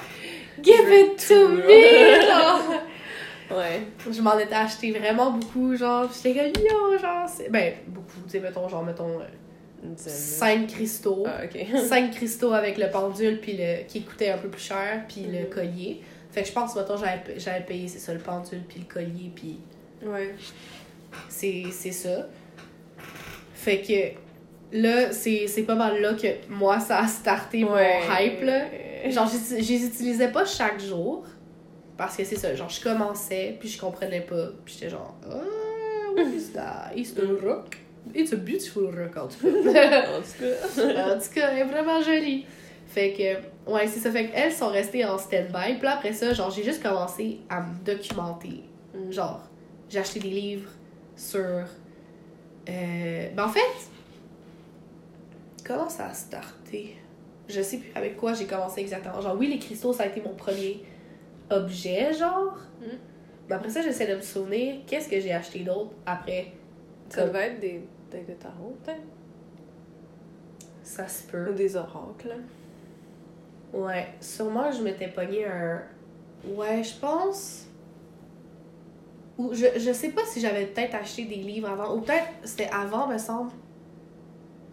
[0.61, 2.21] Give Je it to me!
[2.27, 2.81] Genre.
[3.51, 3.81] Ouais.
[4.09, 6.09] Je m'en étais acheté vraiment beaucoup, genre.
[6.13, 7.49] J'étais comme, yo, genre, c'est.
[7.51, 8.07] Ben, beaucoup.
[8.25, 9.23] Tu sais, mettons, genre, mettons, euh,
[9.83, 10.19] Une dizaine, là.
[10.63, 11.23] 5 cristaux.
[11.27, 11.79] Ah, ok.
[11.87, 15.39] 5 cristaux avec le pendule puis le qui coûtait un peu plus cher puis le
[15.41, 15.49] Mhm.
[15.49, 16.01] collier.
[16.33, 19.59] Fait que je pense mettons j'avais payé c'est ça le pendule puis le collier puis
[20.03, 20.33] ouais.
[21.29, 22.27] c'est ça.
[23.53, 28.65] Fait que là c'est pas mal là que moi ça a starté mon hype là.
[29.09, 31.23] Genre je les utilisais pas chaque jour
[31.95, 35.35] parce que c'est ça genre je commençais puis je comprenais pas puis j'étais genre ah
[36.15, 36.93] what is that?
[36.95, 37.77] It's a rock?
[38.15, 40.17] It's a beautiful rock en tout cas.
[40.17, 41.15] en tout cas.
[41.15, 42.45] En tout cas, elle est vraiment jolie.
[42.87, 44.11] Fait que, ouais, c'est ça.
[44.11, 45.75] Fait qu'elles sont restées en stand-by.
[45.75, 48.63] Puis là, après ça, genre, j'ai juste commencé à me documenter.
[48.93, 49.11] Mm.
[49.11, 49.41] Genre,
[49.89, 50.69] j'ai acheté des livres
[51.15, 51.39] sur.
[51.39, 53.29] Euh...
[53.35, 53.61] Ben, en fait,
[55.65, 56.97] comment ça a starté?
[57.49, 59.19] Je sais plus avec quoi j'ai commencé exactement.
[59.21, 60.83] Genre, oui, les cristaux, ça a été mon premier
[61.49, 62.57] objet, genre.
[62.81, 62.97] Mm.
[63.49, 66.53] Mais après ça, j'essaie de me souvenir, qu'est-ce que j'ai acheté d'autre après?
[67.09, 69.01] Ça devait être des decks de tarot, peut-être?
[70.81, 71.51] Ça se peut.
[71.51, 72.35] Ou des oracles.
[73.73, 75.81] Ouais, sûrement je m'étais pogné un.
[76.47, 77.65] Ouais, je pense.
[79.37, 81.95] Ou je, je sais pas si j'avais peut-être acheté des livres avant.
[81.95, 83.51] Ou peut-être c'était avant, me semble.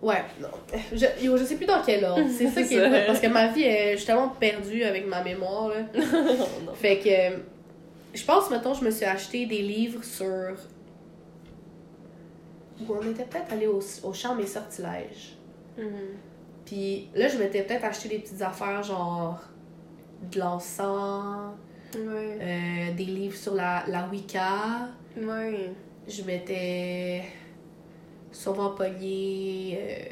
[0.02, 0.48] Ouais, non.
[0.92, 2.22] Je, je sais plus dans quel ordre.
[2.30, 3.06] C'est ça qui est ça.
[3.06, 5.68] Parce que ma vie, est, je suis tellement perdue avec ma mémoire.
[5.68, 5.76] Là.
[6.66, 6.74] non.
[6.74, 7.42] Fait que.
[8.12, 10.56] Je pense, mettons, je me suis acheté des livres sur.
[12.80, 15.36] Ou on était peut-être allé au, au charme et sortilèges.
[15.78, 15.86] Mhm.
[16.70, 19.40] Puis là, je m'étais peut-être acheté des petites affaires genre
[20.30, 21.52] de l'encens,
[21.96, 22.38] Ouais.
[22.40, 24.88] euh, des livres sur la, la Wicca.
[25.16, 25.72] Ouais.
[26.06, 27.24] Je m'étais
[28.30, 29.78] souvent pogné.
[29.80, 30.04] euh,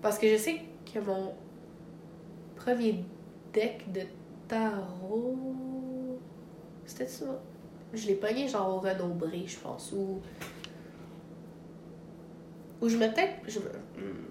[0.00, 0.60] parce que je sais
[0.94, 1.32] que mon
[2.54, 3.02] premier
[3.52, 4.02] deck de
[4.46, 5.36] tarot.
[6.86, 7.24] C'était ça.
[7.92, 9.90] Je l'ai pogné genre au Renaud Bré, je pense.
[9.90, 10.20] Ou.
[12.80, 13.34] Ou je me peut-être.
[13.48, 13.64] Je me.
[13.66, 14.26] hmm.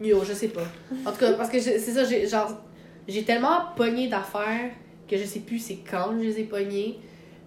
[0.00, 0.62] Yo, je sais pas.
[1.06, 2.50] En tout cas, parce que c'est ça, j'ai genre.
[3.06, 4.70] J'ai tellement pogné d'affaires
[5.08, 6.98] que je sais plus c'est quand je les ai pognées.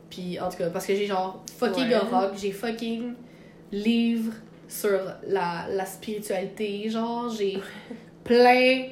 [0.09, 1.97] Puis en tout cas, parce que j'ai genre fucking Ouais.
[1.97, 3.13] rock, j'ai fucking
[3.71, 4.33] livre
[4.67, 7.59] sur la, la spiritualité, genre j'ai
[8.23, 8.85] plein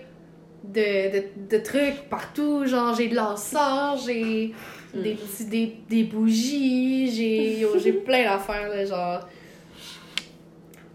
[0.63, 4.53] de, de, de trucs partout, genre j'ai de l'encens, j'ai
[4.91, 5.01] Mm.
[5.03, 9.27] des, petits- des, des bougies, j'ai plein d'affaires là, genre.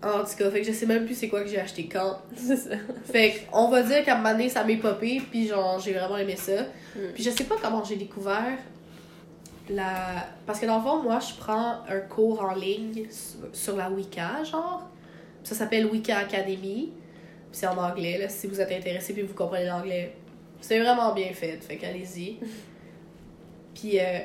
[0.04, 2.18] En tout cas, fait que je sais même plus c'est quoi que j'ai acheté quand.
[2.36, 2.76] C'est ça.
[3.10, 6.18] Fait on va dire qu'à un moment donné, ça m'est popé, puis genre, j'ai vraiment
[6.18, 6.62] aimé ça.
[6.94, 7.12] Mm.
[7.14, 8.58] Puis je sais pas comment j'ai découvert
[9.70, 10.26] la...
[10.46, 13.06] Parce que dans le fond, moi, je prends un cours en ligne
[13.52, 14.90] sur, la Wicca, genre.
[15.42, 16.92] Ça s'appelle Wicca Academy.
[17.50, 20.14] Puis c'est en anglais, là, si vous êtes intéressé puis vous comprenez l'anglais.
[20.60, 22.38] C'est vraiment bien fait, fait qu'allez-y.
[23.74, 24.20] Puis, euh,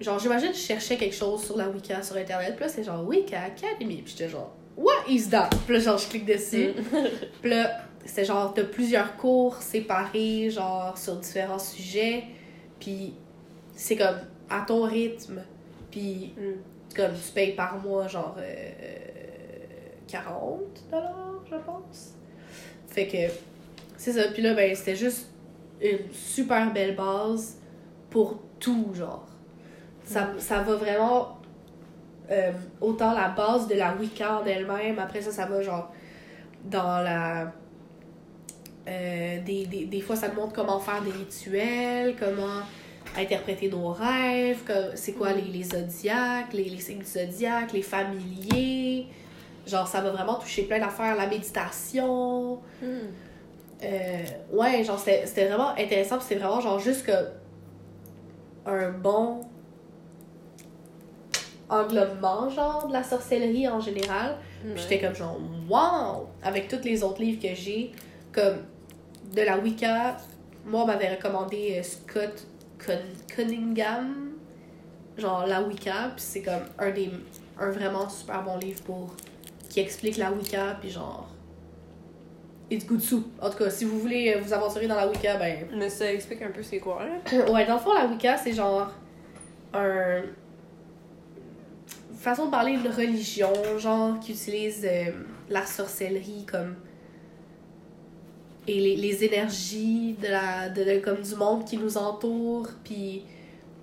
[0.00, 2.82] genre, j'imagine que je cherchais quelque chose sur la Wicca sur Internet, puis là, c'est
[2.82, 4.02] genre Wicca Academy.
[4.02, 5.50] Puis j'étais genre, What is that?
[5.66, 6.72] Puis là, genre, je clique dessus.
[7.40, 12.24] Puis là, c'était genre, t'as plusieurs cours séparés, genre, sur différents sujets.
[12.78, 13.14] Puis
[13.74, 14.18] c'est comme
[14.50, 15.42] à ton rythme.
[15.90, 16.94] Puis Mm.
[16.94, 18.70] comme tu payes par mois, genre, euh,
[20.08, 20.60] 40
[21.50, 22.14] je pense.
[22.88, 23.32] Fait que
[23.96, 24.28] c'est ça.
[24.32, 25.26] Puis là, ben, c'était juste
[25.80, 27.56] une super belle base
[28.10, 29.26] pour tout, genre.
[30.04, 30.38] Ça, Mm.
[30.38, 31.35] ça va vraiment
[32.30, 34.98] euh, autant la base de la Wicca en elle-même.
[34.98, 35.92] Après ça, ça va genre
[36.64, 37.52] dans la.
[38.88, 42.62] euh, des, des, des fois, ça te montre comment faire des rituels, comment
[43.16, 44.62] interpréter nos rêves,
[44.94, 49.06] c'est quoi les, les zodiaques, les, les signes du zodiaque, les familiers.
[49.66, 52.60] Genre, ça m'a vraiment touché plein d'affaires, la méditation.
[52.82, 53.08] Hmm.
[53.82, 57.12] Euh, ouais, genre, c'était c'était vraiment intéressant, c'était vraiment genre juste que
[58.66, 59.40] un bon
[61.68, 64.36] englobement, genre, de la sorcellerie en général.
[64.62, 66.28] Puis j'étais comme genre, wow!
[66.42, 67.92] Avec tous les autres livres que j'ai,
[68.32, 68.58] comme
[69.34, 70.16] de la Wicca,
[70.64, 72.46] moi, on m'avait recommandé euh, Scott
[73.28, 74.32] Cunningham,
[75.16, 77.10] genre la Wicca, puis c'est comme un des
[77.58, 79.14] un vraiment super bon livre pour
[79.68, 81.28] qui explique la Wicca, puis genre.
[82.68, 83.26] It's good soup.
[83.40, 86.12] En tout cas, si vous voulez euh, vous aventurer dans la Wicca, ben Mais ça
[86.12, 87.44] explique un peu c'est quoi, là.
[87.52, 88.90] ouais, dans le fond, la Wicca, c'est genre
[89.72, 90.22] un.
[92.16, 95.10] Façon de parler d'une religion, genre, qui utilise euh,
[95.50, 96.74] la sorcellerie comme.
[98.68, 103.22] et les, les énergies de la, de, de- comme du monde qui nous entoure, puis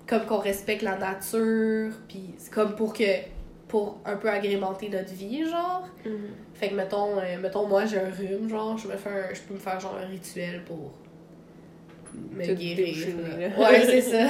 [0.06, 3.04] comme qu'on respecte la nature, puis c'est comme pour que.
[3.68, 5.88] pour un peu agrémenter notre vie, genre.
[6.54, 9.40] Fait que, mettons, euh, mettons moi, j'ai un rhume, genre, je, me fais un- je
[9.40, 10.92] peux me faire, genre, un rituel pour
[12.32, 12.94] me guérir.
[13.58, 14.26] Ouais, c'est ça.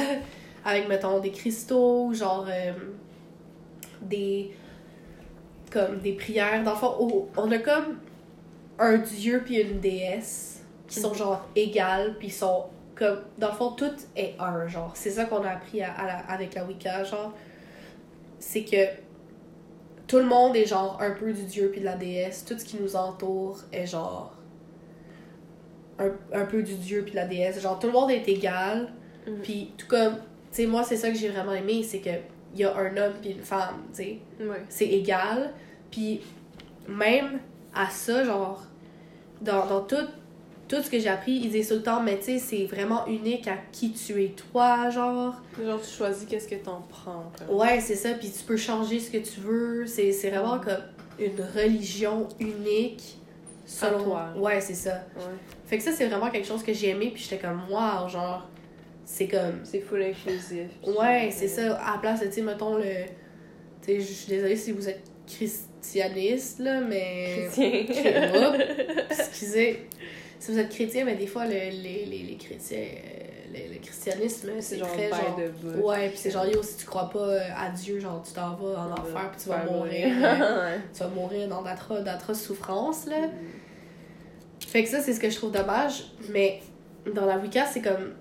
[0.64, 2.72] Avec, mettons, des cristaux, genre, euh,
[4.02, 4.54] des...
[5.70, 6.62] comme des prières.
[6.64, 7.98] Dans le fond, oh, on a comme
[8.78, 13.20] un dieu puis une déesse qui sont, genre, égales, puis sont comme...
[13.38, 14.92] Dans le fond, tout est un, genre.
[14.94, 17.32] C'est ça qu'on a appris à, à la- avec la Wicca, genre.
[18.38, 18.84] C'est que
[20.06, 22.44] tout le monde est genre un peu du dieu puis de la déesse.
[22.44, 24.34] Tout ce qui nous entoure est genre
[25.98, 27.60] un, un peu du dieu puis de la déesse.
[27.60, 28.92] Genre tout le monde est égal.
[29.26, 29.38] Mhm.
[29.42, 32.10] Puis tout comme, tu sais, moi c'est ça que j'ai vraiment aimé, c'est que
[32.54, 34.18] il y a un homme puis une femme, tu sais.
[34.40, 34.62] Ouais.
[34.68, 35.52] C'est égal.
[35.90, 36.20] Puis
[36.88, 37.40] même
[37.74, 38.62] à ça, genre,
[39.40, 39.96] dans, dans tout,
[40.68, 43.06] tout ce que j'ai appris, ils disent tout le temps, mais tu sais, c'est vraiment
[43.06, 45.34] unique à qui tu es toi, genre.
[45.62, 47.32] Genre, tu choisis qu'est-ce que t'en prends.
[47.38, 47.56] comme.
[47.56, 48.10] Ouais, c'est ça.
[48.14, 49.86] Puis tu peux changer ce que tu veux.
[49.86, 50.82] C'est vraiment comme
[51.18, 53.18] une religion unique.
[53.66, 54.28] Selon toi.
[54.36, 55.06] Ouais, c'est ça.
[55.16, 55.22] Ouais.
[55.64, 57.10] Fait que ça, c'est vraiment quelque chose que j'ai aimé.
[57.14, 58.46] Puis j'étais comme, wow, genre,
[59.04, 59.60] c'est comme.
[59.64, 60.68] C'est full inclusif.
[60.86, 61.74] Ouais, c'est ça.
[61.76, 62.84] À la place de, tu sais, mettons le.
[63.82, 67.48] Tu sais, je suis désolée si vous êtes christianiste, là, mais.
[67.52, 67.84] Chrétien.
[69.10, 69.86] Excusez.
[70.38, 72.86] Si vous êtes chrétien, mais des fois, le, les, les, les chrétiens.
[73.52, 75.38] Le, le christianisme, c'est très genre.
[75.38, 75.80] de.
[75.80, 78.54] Ouais, puis c'est genre, yo, si tu crois pas euh, à Dieu, genre, tu t'en
[78.56, 80.08] vas en enfer, puis tu vas mourir.
[80.22, 83.28] euh, tu vas mourir dans d'atro- d'atroces souffrances, là.
[83.28, 83.30] Mm.
[84.66, 86.04] Fait que ça, c'est ce que je trouve dommage.
[86.30, 86.60] Mais
[87.14, 88.14] dans la Wicca, c'est comme.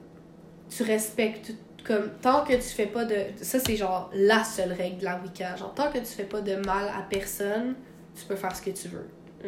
[0.75, 1.53] Tu respectes.
[1.85, 3.15] Comme, tant que tu fais pas de.
[3.41, 5.55] Ça, c'est genre la seule règle de la Wicca.
[5.57, 7.75] Genre, tant que tu fais pas de mal à personne,
[8.17, 9.09] tu peux faire ce que tu veux.
[9.43, 9.47] Mm.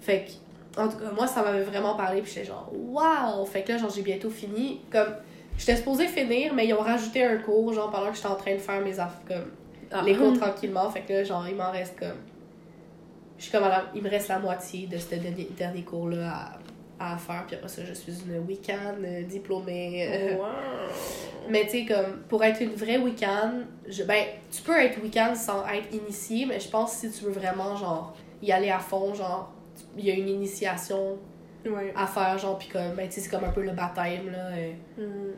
[0.00, 3.44] Fait que, en tout cas, moi, ça m'avait vraiment parlé, puis j'étais genre, waouh!
[3.44, 4.80] Fait que là, genre, j'ai bientôt fini.
[4.90, 5.14] Comme,
[5.58, 8.54] j'étais supposée finir, mais ils ont rajouté un cours, genre, pendant que j'étais en train
[8.54, 9.50] de faire mes affaires, comme,
[9.92, 10.00] Ah.
[10.02, 10.88] les cours tranquillement.
[10.88, 12.16] Fait que là, genre, il m'en reste comme.
[13.36, 16.30] Je suis comme à la- Il me reste la moitié de ce dernier, dernier cours-là
[16.30, 16.58] à,
[17.02, 20.06] à faire, puis après ça, je suis une Wiccan euh, diplômée.
[20.06, 20.44] euh, Wow.
[21.50, 23.52] mais tu sais, comme, pour être une vraie Wiccan,
[23.88, 27.24] je, ben, tu peux être Wiccan sans être initié, mais je pense que si tu
[27.24, 29.52] veux vraiment, genre, y aller à fond, genre,
[29.96, 31.16] il y a une initiation
[31.66, 31.92] Ouais.
[31.96, 34.48] à faire, genre, puis comme, ben, tu sais, c'est comme un peu le baptême, là,
[34.52, 35.32] euh, Mm.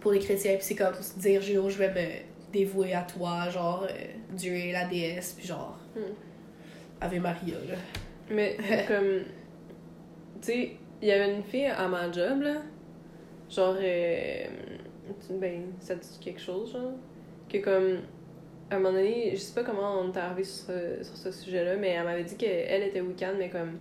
[0.00, 3.86] pour les chrétiens, puis c'est comme dire, Géo, je vais me dévouer à toi, genre,
[3.88, 3.94] euh,
[4.30, 6.00] Dieu et la déesse, puis genre, Mm.
[7.00, 7.74] Ave Maria, là.
[8.30, 8.56] Mais
[8.88, 9.22] comme.
[10.42, 12.56] Tu sais, il y avait une fille à ma job, là.
[13.48, 13.76] Genre.
[13.80, 14.44] euh,
[15.30, 16.92] ben, ça dit quelque chose, genre?
[17.48, 17.98] Que comme.
[18.70, 21.30] À un moment donné, je sais pas comment on est arrivé sur ce, sur ce
[21.30, 23.78] sujet-là, mais elle m'avait dit qu'elle était Wiccan, mais comme.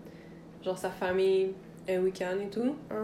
[0.64, 1.54] Genre, sa famille
[1.88, 2.76] est Wiccan et tout.
[2.90, 2.96] Ah.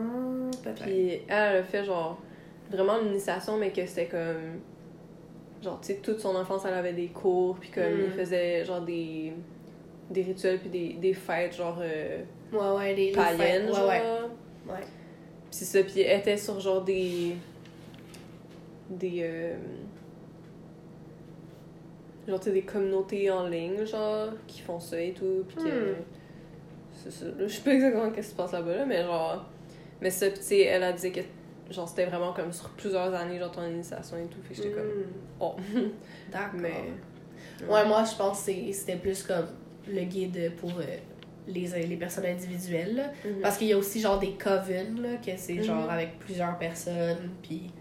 [0.82, 2.22] Puis elle, elle a fait genre.
[2.70, 4.60] Vraiment l'initiation, mais que c'était comme.
[5.64, 7.94] Genre, tu sais, toute son enfance, elle avait des cours, puis comme.
[7.94, 8.04] Mm.
[8.06, 9.34] il faisait genre des.
[10.12, 11.80] Des rituels, puis des, des fêtes, genre.
[11.82, 13.88] euh, Ouais, ouais, les, les païenne, fêtes, genre.
[13.90, 14.74] ouais, ouais.
[14.74, 14.80] Ouais.
[14.82, 17.36] Puis c'est ça, puis elle était sur genre des.
[18.90, 19.20] Des.
[19.24, 19.56] euh,
[22.28, 25.92] genre, tu sais, des communautés en ligne, genre, qui font ça et tout, puis que.
[25.94, 25.96] Hmm.
[27.04, 27.26] C'est ça.
[27.40, 29.46] Je sais pas exactement qu'est-ce qui se passe là-bas, là, mais genre.
[30.02, 31.22] Mais ça, puis tu sais, elle a dit que.
[31.70, 34.72] Genre, c'était vraiment comme sur plusieurs années, genre, ton initiation et tout, fait que j'étais
[34.76, 34.86] comme.
[34.88, 35.06] Mm.
[35.42, 35.56] Oh.
[36.32, 36.60] D'accord.
[36.62, 36.74] mais.
[37.70, 39.48] Ouais, moi, je pense que c'est- c'était plus comme
[39.88, 40.84] le guide pour euh,
[41.48, 42.96] les, les personnes individuelles.
[42.96, 43.12] là.
[43.26, 43.42] Mhm.
[43.42, 45.90] Parce qu'il y a aussi genre des covens, là, que c'est genre Mhm.
[45.90, 47.72] avec plusieurs personnes, puis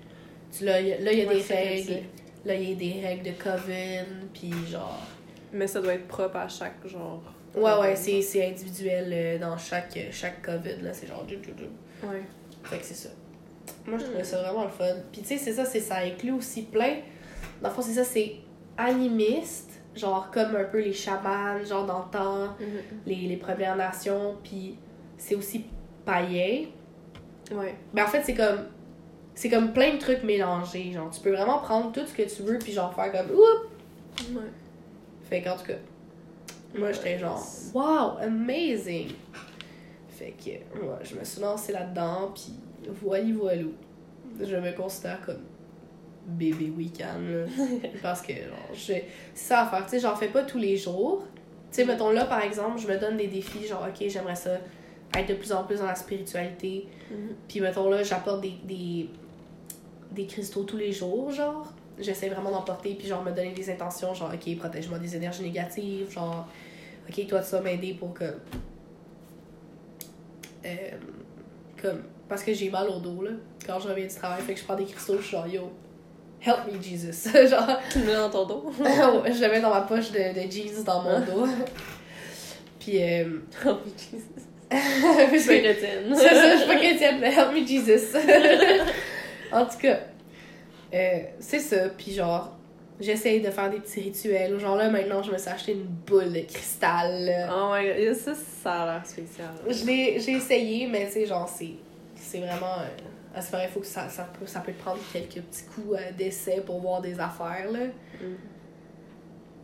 [0.62, 2.02] là, il y a, là, il y a Ouais, des règles.
[2.44, 5.02] Là, il y a des règles de coven, puis genre...
[5.52, 7.22] Mais ça doit être propre à chaque genre.
[7.56, 11.26] Ouais, ouais, c'est individuel euh, dans chaque, chaque coven, là, c'est genre...
[12.04, 12.22] Ouais.
[12.64, 13.08] Fait que c'est ça.
[13.86, 14.84] Moi, je trouvais ça vraiment le fun.
[15.10, 16.96] Puis, tu sais, c'est ça, c'est ça inclut aussi plein.
[17.62, 18.34] Dans le fond, c'est ça, c'est
[18.76, 19.65] animiste,
[19.96, 22.56] genre comme un peu les chamans, genre dans le temps,
[23.06, 24.36] les, les Premières Nations.
[24.42, 24.76] Puis,
[25.16, 25.64] c'est aussi
[26.04, 26.66] païen.
[27.52, 27.74] Ouais.
[27.94, 28.66] Mais en fait, c'est comme.
[29.34, 30.92] C'est comme plein de trucs mélangés.
[30.92, 33.36] Genre, tu peux vraiment prendre tout ce que tu veux, puis genre faire comme.
[33.36, 34.30] Oups!
[34.30, 34.50] Ouais.
[35.28, 35.74] Fait qu'en tout cas,
[36.78, 37.42] moi j'étais genre.
[37.74, 39.10] Wow, amazing!
[40.08, 42.54] Fait que, ouais, je me suis lancée là-dedans, puis
[43.02, 43.72] voilà, voilou.
[44.40, 45.42] Je me considère comme
[46.26, 47.46] bébé week-end.
[48.02, 49.08] Parce que, genre, j'ai.
[49.34, 51.24] C'est ça à faire, tu sais, j'en fais pas tous les jours.
[51.70, 54.58] Tu sais, mettons là, par exemple, je me donne des défis, genre, ok, j'aimerais ça
[55.14, 56.88] être de plus en plus dans la spiritualité.
[57.10, 57.34] Mhm.
[57.48, 59.08] Puis, mettons là, j'apporte des, des,
[60.12, 61.72] des cristaux tous les jours, genre.
[61.98, 65.42] J'essaie vraiment d'en porter, puis genre me donner des intentions, genre, ok, protège-moi des énergies
[65.42, 66.46] négatives, genre,
[67.08, 68.24] ok, toi, tu vas m'aider pour que.
[70.64, 70.90] Euh,
[71.80, 72.02] comme.
[72.28, 73.30] Parce que j'ai mal au dos, là,
[73.64, 75.70] quand je reviens du travail, fait que je prends des cristaux, je suis genre, yo,
[76.40, 77.28] help me, Jesus.
[77.48, 78.72] genre, Tu le mets dans ton dos?
[78.78, 81.46] je le mets dans ma poche de, de jeans dans mon dos.
[82.80, 83.24] Puis, euh,
[83.66, 84.24] Oh, Jesus.
[84.70, 86.14] c'est Je suis chrétienne.
[86.14, 88.16] c'est ça, je suis pas chrétienne, mais help me Jesus.
[89.52, 89.98] en tout cas,
[90.94, 91.88] euh, c'est ça.
[91.96, 92.52] Puis genre,
[93.00, 94.58] j'essaye de faire des petits rituels.
[94.58, 97.48] Genre là, maintenant, je me suis acheté une boule de cristal.
[97.52, 99.50] Oh my god, ça, ça a l'air spécial.
[99.68, 101.70] J'ai essayé, mais tu sais, genre, c'est,
[102.16, 102.78] c'est vraiment.
[102.80, 103.02] Euh,
[103.36, 105.98] à ce il faut que ça, ça, peut, ça peut te prendre quelques petits coups
[105.98, 107.80] euh, d'essai pour voir des affaires, là.
[108.20, 108.34] Mm.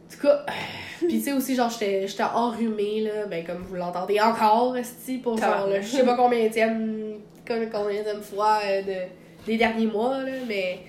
[0.07, 0.45] En tout cas,
[0.99, 5.39] puis tu sais aussi, genre, j'étais, enrhumée, là, ben comme vous l'entendez encore, esti, pour
[5.39, 6.51] genre, je sais pas combien
[7.73, 10.81] combien fois euh, de, des derniers mois, là, mais...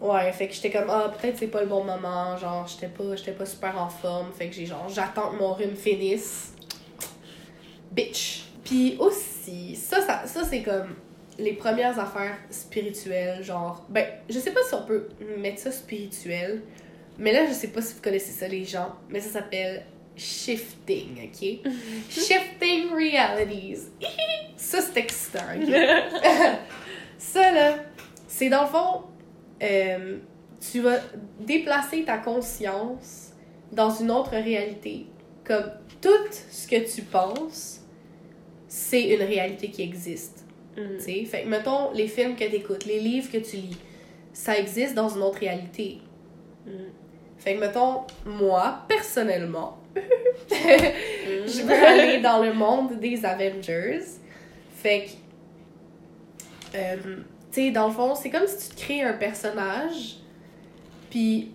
[0.00, 3.14] Ouais, fait que j'étais comme, ah, peut-être c'est pas le bon moment, genre, j'étais pas,
[3.14, 6.54] j'étais pas super en forme, fait que j'ai genre, j'attends que mon rhume finisse.
[7.92, 8.46] Bitch.
[8.64, 10.96] Puis aussi, ça, ça, ça c'est comme
[11.38, 16.62] les premières affaires spirituelles, genre, ben, je sais pas si on peut mettre ça spirituel,
[17.18, 19.84] mais là, je sais pas si vous connaissez ça, les gens, mais ça s'appelle
[20.16, 21.72] shifting, ok?
[22.10, 23.88] shifting realities.
[24.56, 25.68] ça, c'est excitant, ok?
[27.18, 27.76] ça, là,
[28.28, 29.02] c'est dans le fond,
[29.62, 30.18] euh,
[30.70, 30.98] tu vas
[31.40, 33.32] déplacer ta conscience
[33.72, 35.06] dans une autre réalité.
[35.44, 37.80] Comme tout ce que tu penses,
[38.68, 40.41] c'est une réalité qui existe.
[40.76, 40.96] Mhm.
[40.98, 43.76] Tu sais, fait que, mettons, les films que tu écoutes, les livres que tu lis,
[44.32, 45.98] ça existe dans une autre réalité.
[46.66, 46.72] Mhm.
[47.38, 49.78] Fait que, mettons, moi, personnellement,
[50.50, 54.00] je veux aller dans le monde des Avengers.
[54.76, 56.96] Fait que, euh,
[57.50, 60.16] tu sais, dans le fond, c'est comme si tu te crées un personnage,
[61.10, 61.50] puis,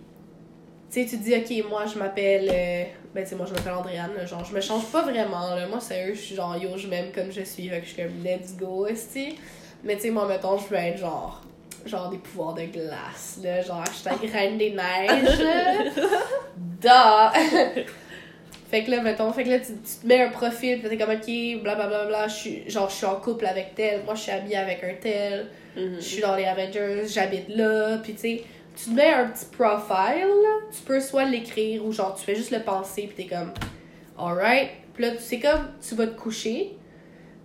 [0.90, 2.84] tu sais, tu dis, ok, moi, je m'appelle, euh,
[3.18, 5.66] ben, tu sais, moi, je m'appelle Andréane, là, genre, je me change pas vraiment, là.
[5.66, 8.02] Moi, sérieux, je suis genre, yo, je m'aime comme je suis, fait que je suis
[8.02, 9.36] comme, let's go, esti.
[9.82, 11.42] Mais, tu sais, moi, mettons, je veux être genre,
[11.84, 15.42] genre des pouvoirs de glace, là, genre, hashtag reine des neiges.
[16.80, 17.32] Da!
[18.70, 20.98] Fait que là, mettons, fait que là, tu, tu te mets un profil, pis t'es
[20.98, 24.20] comme, ok, blablabla, bla, je suis, genre, je suis en couple avec tel, moi, je
[24.20, 25.94] suis habillée avec un tel, Mhm.
[25.96, 28.42] je suis dans les Avengers, j'habite là, puis tu sais,
[28.78, 30.28] tu te mets un petit profile,
[30.70, 33.52] tu peux soit l'écrire ou genre, tu fais juste le penser, puis t'es comme,
[34.18, 36.76] alright, puis là, c'est comme, tu vas te coucher,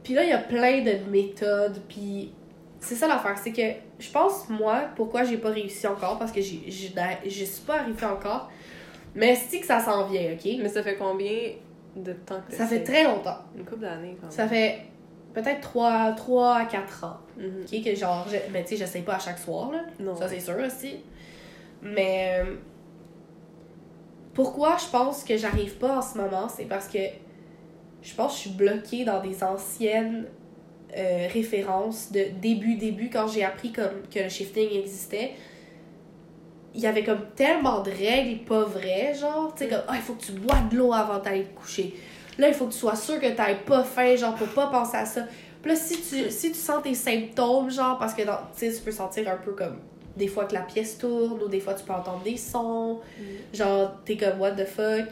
[0.03, 2.31] puis là, il y a plein de méthodes, puis
[2.79, 3.61] c'est ça l'affaire, c'est que
[3.99, 6.91] je pense, moi, pourquoi j'ai pas réussi encore, parce que j'ai- j'ai
[7.25, 8.51] j'y suis pas arrivée encore,
[9.15, 10.51] mais c'est que ça s'en vient, ok?
[10.61, 11.31] Mais ça fait combien
[11.95, 13.37] de temps que Ça fait très longtemps.
[13.55, 14.31] Une couple d'années, quand même.
[14.31, 14.79] Ça fait
[15.33, 17.17] peut-être 3, 3 à 4 ans.
[17.37, 17.63] Mhm.
[17.71, 19.79] Ok, que genre, je, mais tu sais, j'essaye pas à chaque soir, là.
[19.99, 20.15] Non.
[20.15, 20.97] Ça, c'est sûr aussi.
[21.83, 22.55] Mais euh,
[24.33, 26.99] pourquoi je pense que j'arrive pas en ce moment, c'est parce que
[28.01, 30.25] je pense que je suis bloquée dans des anciennes
[30.95, 35.31] euh, références de début, début, quand j'ai appris comme que le shifting existait.
[36.75, 40.01] Il y avait comme tellement de règles pas vraies, genre, tu sais, comme, ah, il
[40.01, 41.93] faut que tu bois de l'eau avant d'aller te coucher.
[42.39, 44.97] Là, il faut que tu sois sûr que t'ailles pas faim, genre, pour pas penser
[44.97, 45.21] à ça.
[45.61, 48.81] Puis là, si tu, si tu sens tes symptômes, genre, parce que, tu sais, tu
[48.81, 49.77] peux sentir un peu comme
[50.17, 52.99] des fois que la pièce tourne ou des fois tu peux entendre des sons.
[53.53, 55.05] Genre, t'es comme, what the fuck?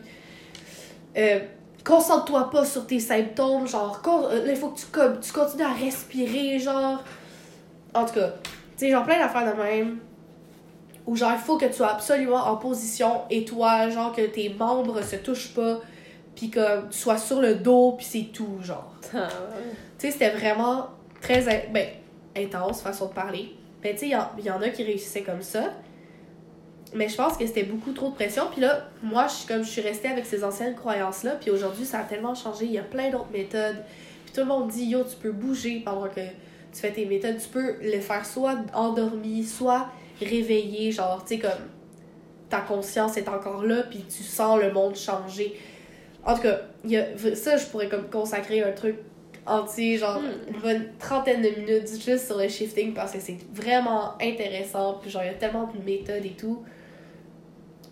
[1.17, 1.39] Euh,
[1.83, 3.99] Concentre-toi pas sur tes symptômes, genre,
[4.31, 7.03] euh, il faut que tu, comme, tu continues à respirer, genre.
[7.95, 8.29] En tout cas,
[8.77, 9.97] tu sais, genre, plein d'affaires de même.
[11.07, 15.01] Ou genre, il faut que tu sois absolument en position étoile, genre, que tes membres
[15.03, 15.79] se touchent pas,
[16.35, 18.93] puis que tu sois sur le dos, puis c'est tout, genre.
[19.15, 19.27] Ah.
[19.97, 20.85] Tu sais, c'était vraiment
[21.19, 21.87] très in- ben,
[22.37, 23.55] intense, façon de parler.
[23.81, 25.73] Ben, tu sais, il y, y en a qui réussissaient comme ça.
[26.93, 28.43] Mais je pense que c'était beaucoup trop de pression.
[28.51, 31.37] Puis là, moi, je, suis comme je suis restée avec ces anciennes croyances-là.
[31.39, 32.65] Puis aujourd'hui, ça a tellement changé.
[32.65, 33.77] Il y a plein d'autres méthodes.
[34.25, 36.21] Puis tout le monde dit, yo, tu peux bouger pendant que
[36.71, 39.87] tu fais tes méthodes, tu peux le faire soit endormi, soit
[40.19, 41.51] réveillé, genre, tu sais, comme
[42.49, 45.57] ta conscience est encore là, puis tu sens le monde changer.
[46.25, 48.97] En tout cas, y a, ça, je pourrais comme consacrer un truc
[49.45, 50.53] entier, genre Hmm.
[50.53, 55.09] une bonne trentaine de minutes juste sur le shifting parce que c'est vraiment intéressant, puis
[55.09, 56.63] genre, il y a tellement de méthodes et tout.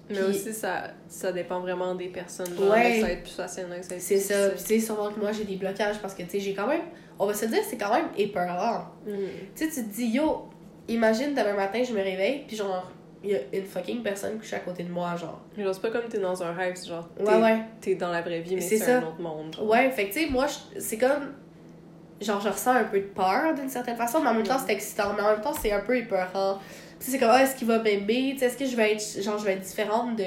[0.10, 2.56] Mais Puis- aussi, ça, ça dépend vraiment des personnes.
[2.58, 3.00] Genre, Ouais.
[3.00, 5.44] ça va être plus facile, ça C'est ça, puis tu sais, sûrement que moi j'ai
[5.44, 6.82] des blocages parce que tu sais, j'ai quand même,
[7.20, 8.86] on va se dire, c'est quand même épeurant.
[9.06, 9.16] Mhm.
[9.56, 10.46] Tu sais, tu te dis, yo,
[10.88, 12.92] imagine demain matin, je me réveille, puis genre,
[13.23, 15.41] il y a une fucking personne couchée à côté de moi, genre.
[15.58, 17.60] Genre, c'est pas comme t'es dans un rêve, c'est genre, t'es, Ouais, ouais.
[17.82, 19.53] t'es dans la vraie vie, mais C'est un autre monde.
[19.55, 19.67] genre.
[19.67, 20.45] Ouais, fait que tu sais, moi,
[20.77, 21.34] c'est comme.
[22.21, 24.73] Genre, je ressens un peu de peur d'une certaine façon, mais en même temps, c'est
[24.73, 25.13] excitant.
[25.15, 26.60] Mais en même temps, c'est un peu épeurant.
[26.99, 28.32] Tu sais, c'est comme, ah, est-ce qu'il va m'aimer?
[28.34, 29.21] Tu sais, est-ce que je vais être.
[29.21, 30.23] Genre, je vais être différente de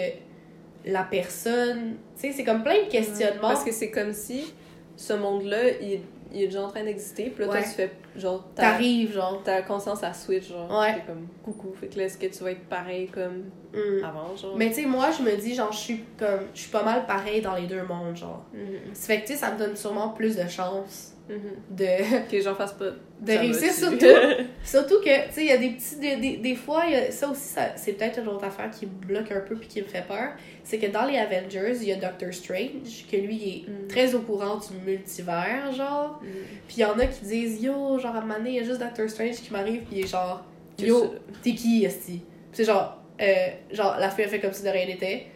[0.86, 1.96] la personne?
[2.18, 3.48] Tu sais, c'est comme plein de questionnements.
[3.48, 4.54] Parce que c'est comme si
[4.96, 6.00] ce monde-là, il,
[6.34, 9.42] il est déjà en train d'exister, puis là, toi, tu fais, genre, ta, T'arrives, genre.
[9.42, 10.94] ta conscience à switch, genre, Ouais.
[10.94, 11.72] t'es comme coucou.
[11.74, 14.04] Fait que là, est-ce que tu vas être pareil comme Hmm.
[14.04, 14.56] avant, genre?
[14.56, 16.46] Mais tu sais, moi, je me dis, genre, je suis comme.
[16.54, 18.44] Je suis pas mal pareil dans les deux mondes, genre.
[18.52, 18.94] Mhm.
[18.94, 21.36] Ça fait que, tu sais, ça me donne sûrement plus de chance Mhm.
[21.70, 21.84] de.
[22.28, 22.90] Que les gens fassent pas.
[23.20, 24.06] de réussir surtout
[24.64, 27.10] surtout que tu sais il y a des petits des, des, des fois y a-
[27.12, 29.80] ça aussi ça, c'est peut-être une autre affaire qui me bloque un peu puis qui
[29.80, 30.32] me fait peur
[30.64, 33.86] c'est que dans les Avengers il y a Doctor Strange que lui il est Mm.
[33.88, 36.28] très au courant du multivers genre Mhm.
[36.66, 38.60] puis il y en a qui disent yo genre à un moment donné il y
[38.60, 40.44] a juste Doctor Strange qui m'arrive puis il est genre
[40.78, 42.22] yo t'es qui esti?
[42.52, 45.26] C'est genre euh, genre la fille a fait comme si de rien n'était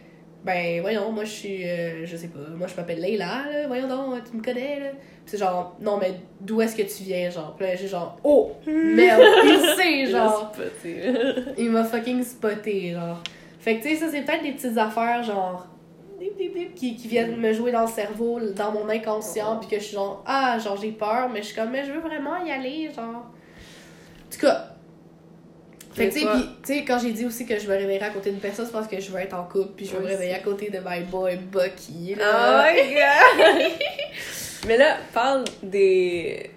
[0.47, 3.87] ben voyons moi je suis euh, je sais pas moi je m'appelle Leila là voyons
[3.87, 4.89] donc tu me connais là.
[4.91, 7.53] Puis c'est genre non mais d'où est-ce que tu viens genre?
[7.57, 10.53] Puis là j'ai genre oh merde il sait genre.
[11.57, 13.21] il m'a fucking spoté genre.
[13.59, 15.67] Fait que tu sais ça c'est peut-être des petites affaires genre
[16.75, 19.95] qui, qui viennent me jouer dans le cerveau dans mon inconscient puis que je suis
[19.95, 22.89] genre ah genre j'ai peur mais je suis comme mais je veux vraiment y aller
[22.95, 23.25] genre.
[23.25, 24.76] En tout cas
[25.97, 28.39] fait que tu sais, quand j'ai dit aussi que je me réveillerais à côté d'une
[28.39, 30.39] personne, c'est parce que je veux être en couple, puis je veux me réveiller à
[30.39, 32.13] côté de my boy Bucky.
[32.15, 32.71] Oh Là.
[32.71, 33.71] my god!
[34.67, 36.49] Mais là, parle des.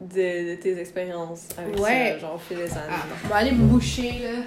[0.00, 2.12] de, de tes expériences avec Ouais.
[2.14, 2.80] ça, genre au fil des années.
[2.90, 4.42] Ah, on va aller me boucher, là.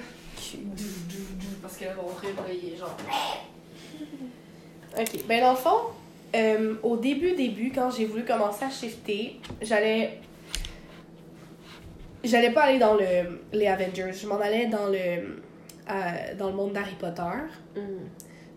[1.62, 2.96] Parce que là, mon là, il est genre.
[4.98, 5.78] Ok, ben dans le fond,
[6.36, 10.18] euh, au début, début, quand j'ai voulu commencer à shifter, j'allais.
[12.24, 14.96] J'allais pas aller dans le, les Avengers, je m'en allais dans le.
[14.98, 17.22] euh, dans le monde d'Harry Potter.
[17.76, 17.80] Mm.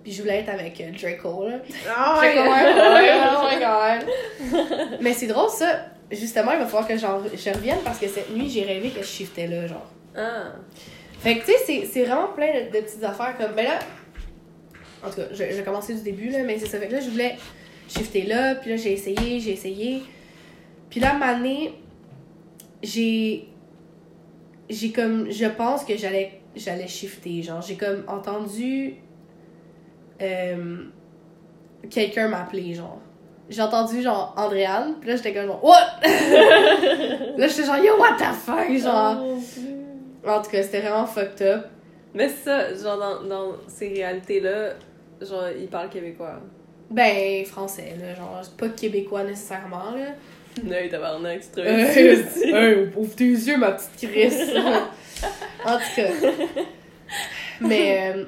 [0.04, 1.56] Puis je voulais être avec euh, Draco, là.
[1.90, 2.20] Oh
[3.42, 5.00] oh my god!
[5.02, 5.82] Mais c'est drôle, ça.
[6.10, 7.06] Justement, il va falloir que je
[7.54, 9.92] revienne parce que cette nuit, j'ai rêvé que je shiftais là, genre.
[10.16, 10.54] Ah.
[11.20, 13.52] Fait que, tu sais, c'est- vraiment plein de, de petites affaires comme.
[13.54, 13.80] Ben là.
[15.06, 16.80] En tout cas, je, je vais commencer du début, là, mais c'est ça.
[16.80, 17.36] Fait que là, je voulais
[17.90, 20.04] shifter là, puis là, j'ai essayé, j'ai essayé.
[20.90, 21.74] Puis là, moment donné,
[22.82, 23.48] j'ai.
[24.70, 25.30] J'ai comme.
[25.32, 27.42] Je pense que j'allais j'allais shifter.
[27.44, 28.96] Genre, j'ai comme entendu.
[30.22, 30.84] euh,
[31.90, 33.00] Quelqu'un m'appeler, genre.
[33.50, 36.02] J'ai entendu, genre, Andréane, puis là, j'étais comme, genre, What?
[36.04, 38.72] là, j'étais genre, Yo, what the fuck?
[38.78, 39.18] Genre.
[39.24, 40.30] Oh.
[40.30, 41.66] En tout cas, c'était vraiment fucked up.
[42.14, 44.72] Mais ça, genre dans, dans ces réalités-là,
[45.22, 46.40] genre ils parlent québécois.
[46.90, 48.16] Ben, français, là.
[48.16, 50.08] Genre, c'est pas québécois nécessairement, là.
[50.72, 52.50] Hey, tabarnak, Euh, réussis.
[52.54, 54.34] hey, ouvre tes yeux, ma petite Chris.
[55.66, 56.08] en tout cas.
[57.62, 58.24] Mais, euh,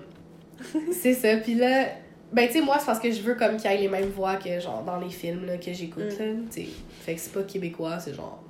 [0.91, 1.37] c'est ça.
[1.37, 1.85] Puis là,
[2.31, 4.09] ben, tu sais, moi, c'est parce que je veux comme qu'il y ait les mêmes
[4.09, 6.25] voix que, genre, dans les films, là, que j'écoute, là.
[6.51, 6.67] Tu sais.
[7.05, 8.43] Fait que c'est pas québécois, c'est genre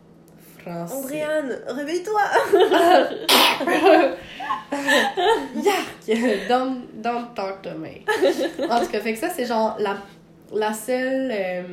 [0.57, 0.93] français.
[0.93, 2.21] Andréane, réveille-toi!
[5.63, 6.47] Yark!
[6.49, 8.03] don't, don't talk to me.
[8.69, 9.97] En tout cas, fait que ça, c'est genre la,
[10.53, 11.31] la seule.
[11.31, 11.63] euh,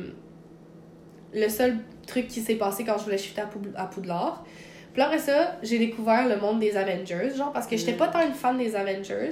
[1.33, 1.75] le seul
[2.07, 4.43] truc qui s'est passé quand je voulais shifter à, Poud- à Poudlard.
[4.93, 7.97] Puis après ça, j'ai découvert le monde des Avengers, genre, parce que j'étais Mm.
[7.97, 9.29] pas tant une fan des Avengers.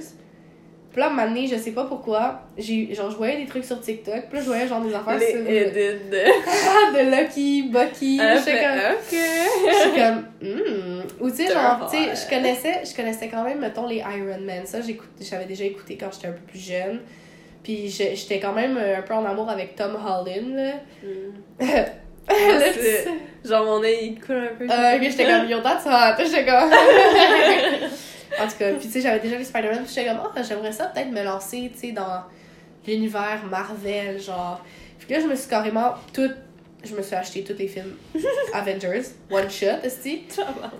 [0.92, 3.44] Puis là, à un moment donné, je sais pas pourquoi, j'ai, genre, je voyais des
[3.46, 5.40] trucs sur TikTok, puis là, je voyais genre des affaires Les sur.
[5.40, 6.96] edits de.
[6.96, 8.96] De Lucky, Bucky, Ah, j'étais comme.
[9.10, 11.02] Je suis comme, hmm.
[11.20, 14.40] Ou tu sais, genre, tu sais, je connaissais, je connaissais quand même, mettons, les Iron
[14.40, 14.64] Man.
[14.64, 14.78] Ça,
[15.20, 17.00] j'avais déjà écouté quand j'étais un peu plus jeune.
[17.62, 20.72] Puis je- j'étais quand même un peu en amour avec Tom Holland, là.
[21.02, 21.60] Mm.
[23.44, 24.64] Genre mon œil il coule un peu.
[24.64, 26.16] Euh, j'étais comme, yo, that's hot.
[26.24, 26.70] J'étais comme.
[28.40, 30.72] en tout cas, puis tu sais, j'avais déjà vu Spider-Man, puis j'étais comme, oh, j'aimerais
[30.72, 32.22] ça peut-être me lancer, tu sais, dans
[32.86, 34.60] l'univers Marvel, genre.
[34.98, 36.30] Puis là, je me suis carrément tout.
[36.84, 37.96] Je me suis acheté tous les films
[38.52, 40.24] Avengers, one shot, esti.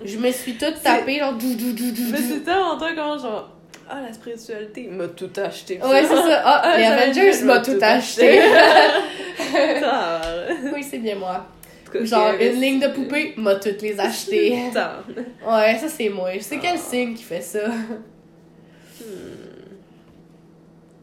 [0.05, 3.19] Je me suis tout tapé, genre, dou, dou, dou, dou, Mais c'est tellement toi comment
[3.19, 3.51] genre.
[3.89, 5.81] Ah, la spiritualité m'a tout acheté.
[5.81, 6.43] Ouais, c'est ça.
[6.45, 8.41] Ah, Ah, les Avengers m'a tout acheté.
[10.75, 11.47] Oui, c'est bien moi.
[12.03, 14.51] Genre, une ligne de poupées, m'a toutes les achetées.
[15.47, 16.33] Ouais, ça c'est moi.
[16.35, 16.79] Je sais quel Ah.
[16.79, 17.69] signe qui fait ça?
[17.69, 19.05] Hmm.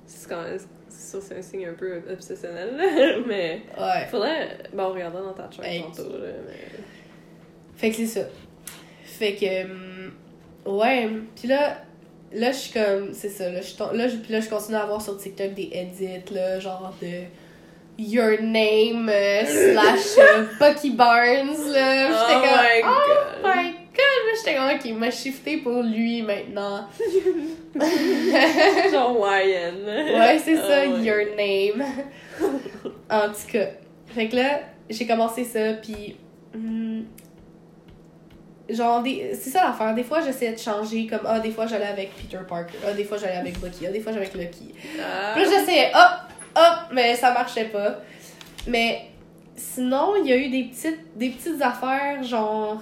[0.06, 0.58] C'est quand même...
[0.90, 3.62] C'est un signe un peu obsessionnel, mais...
[3.80, 4.08] Ouais.
[4.10, 4.58] Faudrait...
[4.74, 5.84] Bon, regarder dans ta Hey.
[5.84, 6.80] tantôt, là, mais...
[7.76, 8.22] Fait que c'est ça.
[9.04, 9.64] Fait que.
[9.66, 10.12] hum,
[10.66, 11.10] ouais.
[11.36, 11.78] Puis là,
[12.32, 13.14] là, je suis comme.
[13.14, 13.50] C'est ça.
[13.50, 17.24] Là, je, là, je continue à avoir sur TikTok des edits, là, genre de.
[17.98, 22.08] Your name euh, slash euh, Bucky Barnes, là.
[22.08, 22.64] J'étais Oh comme.
[22.64, 23.44] my oh God.
[23.56, 24.36] my god!
[24.38, 26.88] J'étais comme, ok, il m'a shifté pour lui maintenant.
[28.92, 29.86] Genre YN.
[29.86, 31.02] Ouais, c'est ça, ouais.
[31.04, 31.86] your name.
[33.10, 33.68] en tout cas.
[34.08, 36.16] Fait que là, j'ai commencé ça, puis.
[36.56, 37.06] hum,
[38.70, 39.94] genre, des- c'est ça l'affaire.
[39.94, 43.04] Des fois, j'essayais de changer, comme, ah, des fois, j'allais avec Peter Parker, ah, des
[43.04, 44.74] fois, j'allais avec Bucky, ah, des fois, j'allais avec Lucky.
[45.00, 45.34] Ah.
[45.36, 48.00] Puis là, j'essayais, hop, hop, mais ça marchait pas.
[48.68, 49.08] Mais
[49.56, 52.82] sinon, il y a eu des petites, des petites affaires, genre,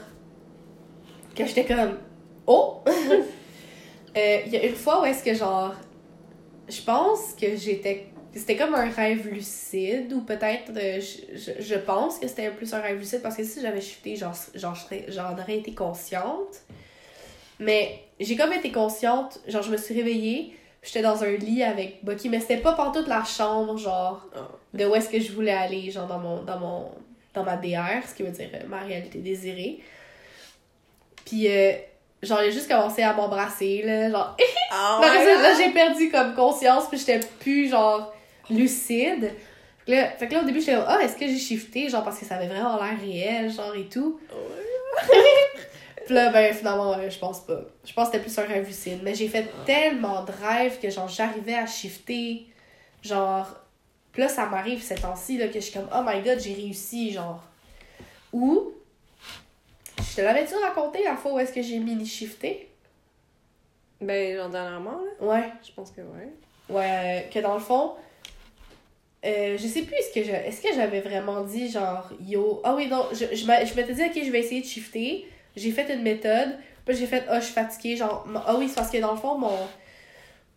[1.35, 1.97] que j'étais comme,
[2.47, 2.83] oh!
[4.17, 5.73] Euh, Il y a une fois où est-ce que, genre,
[6.67, 8.07] je pense que j'étais.
[8.33, 12.79] C'était comme un rêve lucide, ou peut-être, euh, je, je, pense que c'était plus un
[12.79, 16.63] rêve lucide, parce que si j'avais shifté, genre, j'en aurais été consciente.
[17.59, 22.03] Mais j'ai comme été consciente, genre, je me suis réveillée, j'étais dans un lit avec
[22.03, 24.39] Bucky, mais c'était pas toute la chambre, genre, Oh.
[24.73, 26.91] de où est-ce que je voulais aller, genre, dans mon, dans mon,
[27.33, 29.79] dans ma DR, ce qui veut dire euh, ma réalité désirée.
[31.25, 31.73] Puis, euh,
[32.23, 34.35] genre, j'ai juste commencé à m'embrasser, là, genre,
[34.73, 38.13] Oh là, j'ai perdu comme conscience, puis j'étais plus, genre,
[38.49, 39.31] lucide.
[39.85, 42.03] Fait que là, fait que là, au début, j'étais ah, est-ce que j'ai shifté, genre,
[42.03, 44.19] parce que ça avait vraiment l'air réel, genre, et tout.
[46.11, 47.61] Puis là, ben, finalement, euh, je pense pas.
[47.85, 48.99] Je pense que c'était plus un rêve lucide.
[49.01, 52.47] Mais j'ai fait tellement de rêves que, genre, j'arrivais à shifter.
[53.01, 53.47] Genre,
[54.11, 56.53] puis là, ça m'arrive ces temps-ci, là, que je suis comme, oh my god, j'ai
[56.53, 57.41] réussi, genre.
[58.33, 58.73] Ou,
[60.01, 62.67] je te l'avais-tu raconté la fois où est-ce que j'ai mini-shifté?
[64.01, 65.49] Ben, genre dernièrement, là, Ouais.
[65.65, 66.33] je pense que ouais.
[66.67, 67.93] Ouais, euh, que dans le fond,
[69.23, 72.73] euh, je sais plus est-ce que je, est-ce que j'avais vraiment dit genre yo ah
[72.75, 75.93] oui non je je, je m'étais dit ok je vais essayer de shifter j'ai fait
[75.93, 78.97] une méthode puis j'ai fait ah je suis fatiguée genre ah oui c'est parce que
[78.99, 79.57] dans le fond mon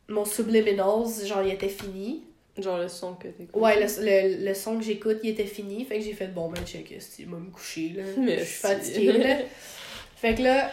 [0.09, 2.25] mon subliminals genre il était fini
[2.57, 3.61] Genre le son que t'écoutes.
[3.61, 6.49] ouais le, le, le son que j'écoute il était fini fait que j'ai fait bon
[6.51, 6.89] ben check
[7.19, 8.03] il va me coucher là?
[8.17, 8.45] Je Merci.
[8.47, 9.37] suis fatiguée là
[10.17, 10.71] fait que là,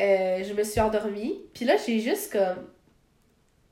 [0.00, 1.38] euh, je me suis endormie.
[1.54, 2.66] Puis là, j'ai juste comme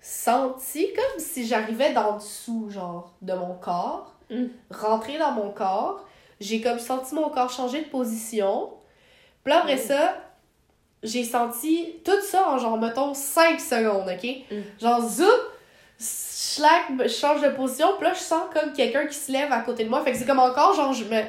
[0.01, 4.14] senti comme si j'arrivais dans dessous, genre, de mon corps.
[4.31, 4.45] Mm.
[4.70, 6.07] Rentrer dans mon corps.
[6.41, 8.70] J'ai comme senti mon corps changer de position.
[9.45, 9.78] Puis là, après Mm.
[9.78, 10.14] ça,
[11.03, 14.28] j'ai senti tout ça en genre, mettons, 5 secondes, OK?
[14.51, 14.61] Mm.
[14.80, 15.24] Genre, zoup,
[15.99, 17.88] schlac, je change de position.
[17.99, 20.03] Puis là, je sens comme quelqu'un qui se lève à côté de moi.
[20.03, 21.20] Fait que c'est comme encore, genre, je me...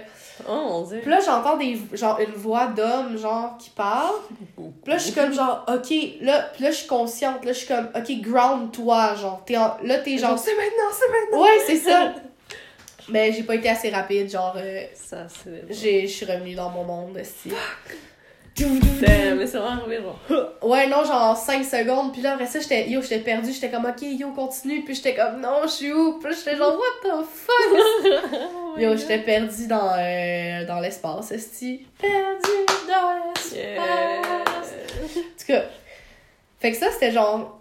[0.49, 0.99] Oh mon dieu.
[1.01, 4.15] Puis là, j'entends des, genre, une voix d'homme, genre, qui parle.
[4.57, 7.45] Puis là, je suis comme, genre, OK, là, puis là, je suis consciente.
[7.45, 9.43] Là, je suis comme, OK, ground-toi, genre.
[9.45, 10.39] T'es en- là, t'es genre...
[10.39, 11.43] c'est maintenant, c'est maintenant.
[11.43, 12.13] Ouais, c'est ça.
[13.11, 16.05] Mais j'ai pas été assez rapide, genre, euh, Ça, c'est.
[16.05, 17.19] je suis revenue dans mon monde.
[18.57, 20.19] Damn, mais c'est vraiment arrivé, genre.
[20.61, 22.13] Ouais, non, genre 5 secondes.
[22.13, 23.51] Puis là, après ça, j'étais, yo, j'étais perdue.
[23.51, 24.83] J'étais comme, OK, yo, continue.
[24.83, 26.19] Puis j'étais comme, non, je suis où?
[26.19, 27.81] Puis j'étais genre, what the fuck?
[28.73, 31.85] Oh Yo, j'étais perdue dans, euh, dans l'espace, esti.
[31.99, 33.53] Perdue dans l'espace.
[33.53, 33.81] Yeah.
[33.81, 35.63] En tout cas,
[36.59, 37.59] fait que ça, c'était genre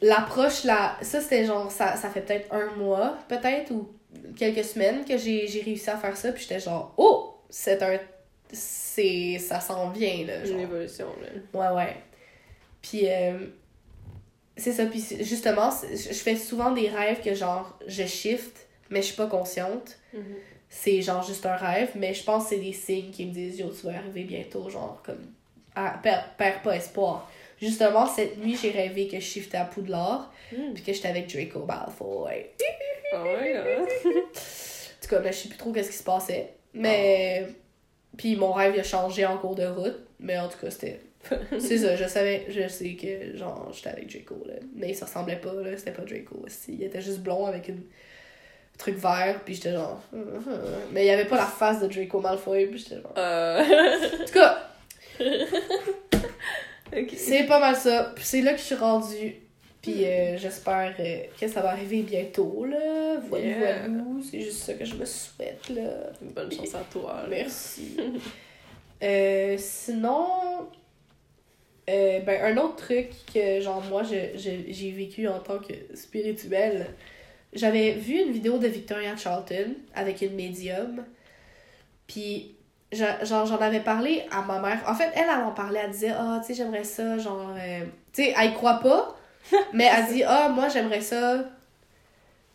[0.00, 0.96] l'approche là.
[1.02, 3.88] Ça, c'était genre, ça, ça fait peut-être un mois, peut-être, ou
[4.38, 6.32] quelques semaines que j'ai j'ai réussi à faire ça.
[6.32, 7.98] Puis j'étais genre, oh, c'est un.
[8.52, 9.38] C'est.
[9.38, 10.38] Ça s'en vient, là.
[10.40, 10.60] Une Genre.
[10.60, 11.70] évolution, là.
[11.74, 11.96] Ouais, ouais.
[12.80, 13.38] Puis, euh,
[14.56, 14.86] c'est ça.
[14.86, 19.26] Puis, justement, je fais souvent des rêves que, genre, je shift, mais je suis pas
[19.26, 19.98] consciente.
[20.14, 20.22] Mhm.
[20.70, 23.58] C'est, genre, juste un rêve, mais je pense que c'est des signes qui me disent,
[23.58, 25.26] yo, tu vas arriver bientôt, genre, comme,
[25.74, 27.30] ah, perds, perds pas espoir.
[27.60, 30.72] Justement, cette nuit, j'ai rêvé que je shiftais à Poudlard, Mm.
[30.74, 32.46] puis que j'étais avec Draco Malfoy.
[33.12, 33.88] Oh my god.
[33.88, 36.54] En tout cas, là, je sais plus trop qu'est-ce qui se passait.
[36.74, 37.46] Mais.
[38.16, 39.98] Puis mon rêve il a changé en cours de route.
[40.20, 41.00] Mais en tout cas, c'était.
[41.58, 44.54] C'est ça, je savais, je sais que genre j'étais avec Draco là.
[44.74, 46.74] Mais ça ressemblait pas là, c'était pas Draco aussi.
[46.74, 47.82] Il était juste blond avec une
[48.78, 50.00] truc vert, puis j'étais genre.
[50.92, 53.14] Mais il y avait pas la face de Draco Malfoy, puis j'étais genre.
[53.16, 53.62] Euh.
[53.62, 54.68] En tout cas,
[57.16, 58.12] c'est pas mal ça.
[58.14, 59.34] Puis c'est là que je suis rendue.
[59.92, 63.16] Puis euh, j'espère euh, que ça va arriver bientôt là.
[63.28, 63.78] Voilà, Yeah.
[63.88, 64.02] voilà.
[64.30, 65.90] C'est juste ça que je me souhaite là.
[66.20, 67.20] Bonne chance à toi.
[67.22, 67.26] là.
[67.28, 67.96] Merci.
[69.02, 70.26] Euh, sinon,
[71.86, 76.86] ben, un autre truc que, genre, moi, je- je- j'ai vécu en tant que spirituel,
[77.52, 81.04] j'avais vu une vidéo de Victoria Charlton avec une médium,
[82.06, 82.54] puis
[82.92, 84.82] genre, j'en avais parlé à ma mère.
[84.86, 85.80] En fait, elle, elle en parlait.
[85.84, 87.54] Elle disait, ah, tu sais, j'aimerais ça, genre.
[88.12, 89.17] Tu sais, elle y croit pas,
[89.72, 91.38] mais elle dit, ah, moi, j'aimerais ça,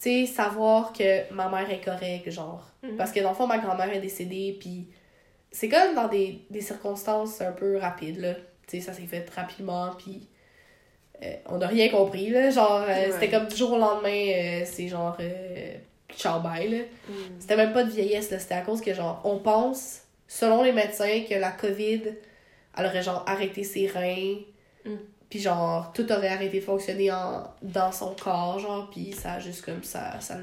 [0.02, 2.68] tu sais, savoir que ma mère est correcte, genre.
[2.84, 2.98] Mhm.
[2.98, 4.88] Parce que dans le fond, ma grand-mère est décédée, puis
[5.52, 8.34] c'est comme dans des, des circonstances un peu rapides, là.
[8.68, 10.28] Tu sais, ça s'est fait rapidement, puis
[11.24, 12.50] euh, on n'a rien compris, là.
[12.50, 13.12] Genre, euh, Ouais.
[13.12, 15.74] c'était comme du jour au lendemain, euh, c'est genre, euh,
[16.16, 16.78] ciao bye, là.
[17.08, 17.14] Mm.
[17.40, 18.40] C'était même pas de vieillesse, là.
[18.40, 22.02] C'était à cause que, genre, on pense, selon les médecins, que la COVID,
[22.78, 24.36] elle aurait, genre, arrêté ses reins.
[24.86, 24.96] Mm.
[25.34, 28.88] Puis, genre, tout aurait arrêté de fonctionner en, dans son corps, genre.
[28.92, 30.36] Puis, ça juste comme ça, ça,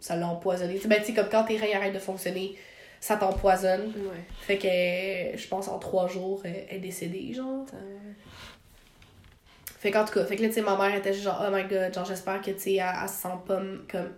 [0.00, 0.76] ça l'a empoisonné.
[0.76, 2.56] Tu sais, ben, tu sais, comme quand tes reins arrêtent de fonctionner,
[2.98, 3.88] ça t'empoisonne.
[3.88, 4.24] Ouais.
[4.40, 7.66] Fait que, je pense, en trois jours, elle elle est décédée, genre.
[9.78, 11.64] Fait qu'en tout cas, fait que là, tu sais, ma mère était genre, oh my
[11.64, 14.12] god, genre, j'espère que, tu sais, elle, elle se sent pas comme.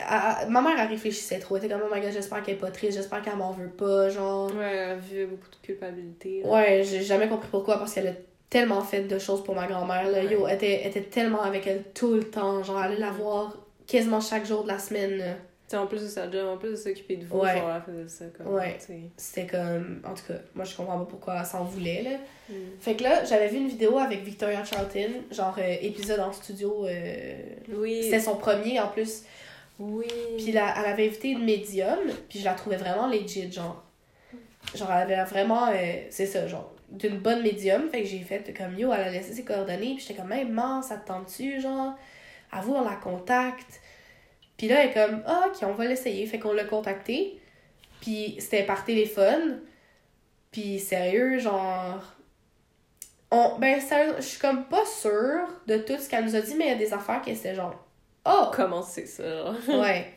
[0.00, 1.56] Elle- ma mère, elle réfléchissait trop.
[1.56, 3.70] Elle était comme, oh my god, j'espère qu'elle est pas triste, j'espère qu'elle m'en veut
[3.70, 4.52] pas, genre.
[4.56, 6.42] Ouais, elle vivait beaucoup de culpabilité.
[6.42, 6.48] là.
[6.50, 8.12] Ouais, j'ai jamais compris pourquoi, parce qu'elle a
[8.50, 10.22] tellement fait de choses pour ma grand-mère, là.
[10.24, 13.10] Yo, elle était, elle était tellement avec elle tout le temps, genre, elle allait la
[13.12, 15.34] voir quasiment chaque jour de la semaine, là.
[15.68, 17.56] Tu sais, en plus de sa job, en plus de s'occuper de vous, Ouais.
[17.58, 18.52] genre, elle faisait ça comme.
[18.54, 18.76] Ouais.
[19.16, 22.10] C'était comme, en tout cas, moi, je comprends pas pourquoi elle s'en voulait, là.
[22.48, 22.54] Mm.
[22.80, 26.86] Fait que là, j'avais vu une vidéo avec Victoria Charlton, genre, euh, épisode en studio,
[26.86, 27.34] euh,
[27.72, 28.00] Oui.
[28.02, 29.22] C'était son premier en plus.
[29.78, 30.06] Oui.
[30.38, 31.98] Puis là, elle avait invité une médium,
[32.28, 33.84] puis je la trouvais vraiment legit, genre.
[34.74, 35.72] Genre, elle avait vraiment, euh,
[36.10, 37.88] c'est ça, genre, d'une bonne médium.
[37.88, 40.44] Fait que j'ai fait comme yo, elle a laissé ses coordonnées, puis j'étais comme, hey,
[40.44, 41.94] man, ça te tente-tu, genre,
[42.52, 43.80] avoue, on la contacte.
[44.56, 46.26] Puis là, elle est comme, ah, ok, on va l'essayer.
[46.26, 47.40] Fait qu'on l'a contacté,
[48.00, 49.60] puis c'était par téléphone.
[50.50, 52.16] Puis sérieux, genre.
[53.30, 56.54] On, ben, sérieux, je suis comme pas sûre de tout ce qu'elle nous a dit,
[56.56, 57.86] mais il y a des affaires qui étaient genre,
[58.26, 59.52] oh, Comment c'est ça?
[59.68, 60.12] Ouais.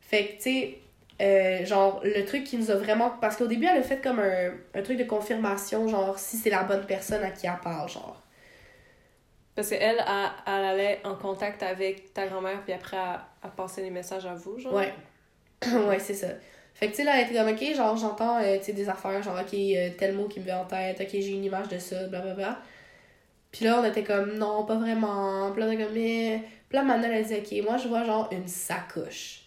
[0.00, 0.78] Fait que, tu sais,
[1.20, 3.10] euh, genre, le truc qui nous a vraiment.
[3.20, 6.50] Parce qu'au début, elle a fait comme un, un truc de confirmation, genre, si c'est
[6.50, 8.22] la bonne personne à qui elle parle, genre.
[9.54, 12.98] Parce qu'elle, elle, elle allait en contact avec ta grand-mère, puis après,
[13.42, 14.74] elle, passait des messages à vous, genre?
[14.74, 14.92] Ouais.
[15.88, 16.28] ouais, c'est ça.
[16.74, 18.86] Fait que, tu sais, là, elle était comme, ok, genre, j'entends, euh, tu sais, des
[18.90, 21.68] affaires, genre, ok, euh, tel mot qui me vient en tête, ok, j'ai une image
[21.68, 22.58] de ça, blablabla.
[23.50, 25.50] Puis là, on était comme, non, pas vraiment.
[25.52, 26.42] Puis là, on était comme, mais.
[26.68, 29.45] Puis là, Manuel, elle dit, ok, moi, je vois, genre, une sacoche.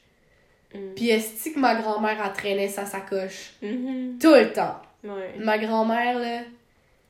[0.73, 0.93] Mm.
[0.95, 4.17] Puis est-ce que ma grand-mère, a traîné sa sacoche Mhm.
[4.21, 4.75] tout le temps?
[5.03, 5.33] Ouais.
[5.39, 6.41] Ma grand-mère, là,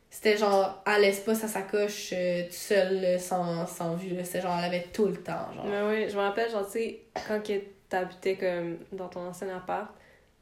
[0.10, 4.24] c'était genre, elle laisse pas sa sacoche euh, toute seule, là, sans, sans vue, là.
[4.24, 5.66] C'était genre, elle avait tout le temps, genre.
[5.66, 7.54] Mais oui, je me rappelle, genre, tu sais, quand que
[7.90, 9.88] t'habitais comme dans ton ancien appart,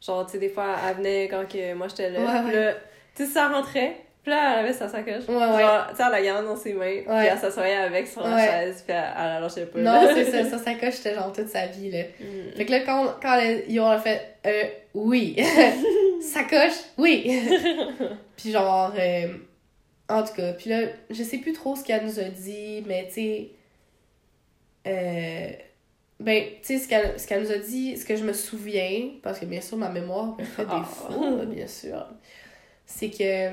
[0.05, 2.73] genre, tu sais, des fois, elle venait quand que moi j'étais là, Ouais, là,
[3.15, 3.97] tu sais, ça rentrait,
[4.27, 5.25] puis là, elle avait sa sacoche.
[5.29, 5.61] Ouais, ouais.
[5.61, 8.35] Genre, tu sais, elle la gardait dans ses mains, puis elle s'assoyait avec sur la
[8.35, 8.45] Ouais.
[8.45, 9.79] chaise, puis elle, elle la lâchait pas.
[9.79, 12.03] Non, c'est ça, sa sacoche, c'était genre toute sa vie, là.
[12.19, 12.57] Mm.
[12.57, 14.63] Fait que là, quand, quand elle- ils ont fait, euh,
[14.95, 15.37] oui.
[16.21, 17.39] sacoche, oui.
[18.35, 19.27] puis genre, euh,
[20.09, 23.05] en tout cas, puis là, je sais plus trop ce qu'elle nous a dit, mais
[23.07, 23.49] tu sais,
[24.87, 25.47] euh,
[26.19, 26.79] ben, tu sais,
[27.17, 29.87] ce qu'elle nous a dit, ce que je me souviens, parce que bien sûr, ma
[29.89, 32.05] mémoire me fait défaut, là, bien sûr,
[32.85, 33.51] c'est que,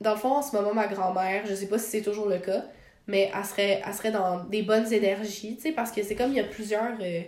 [0.00, 2.38] dans le fond, en ce moment, ma grand-mère, je sais pas si c'est toujours le
[2.38, 2.64] cas,
[3.06, 6.30] mais elle serait, elle serait dans des bonnes énergies, tu sais, parce que c'est comme
[6.30, 7.22] il y a plusieurs euh,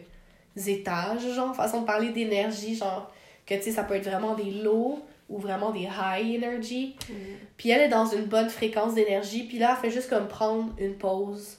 [0.67, 3.13] étages, genre, façon de parler d'énergie, genre,
[3.47, 6.97] que tu sais, ça peut être vraiment des low ou vraiment des high energy.
[7.09, 7.13] Mm.
[7.57, 10.73] Puis elle est dans une bonne fréquence d'énergie, puis là, elle fait juste comme prendre
[10.79, 11.59] une pause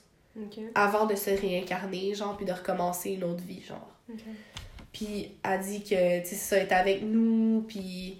[0.74, 3.90] avant de se réincarner, genre, puis de recommencer une autre vie, genre.
[4.92, 8.20] Puis elle dit que, tu sais, ça est avec nous, puis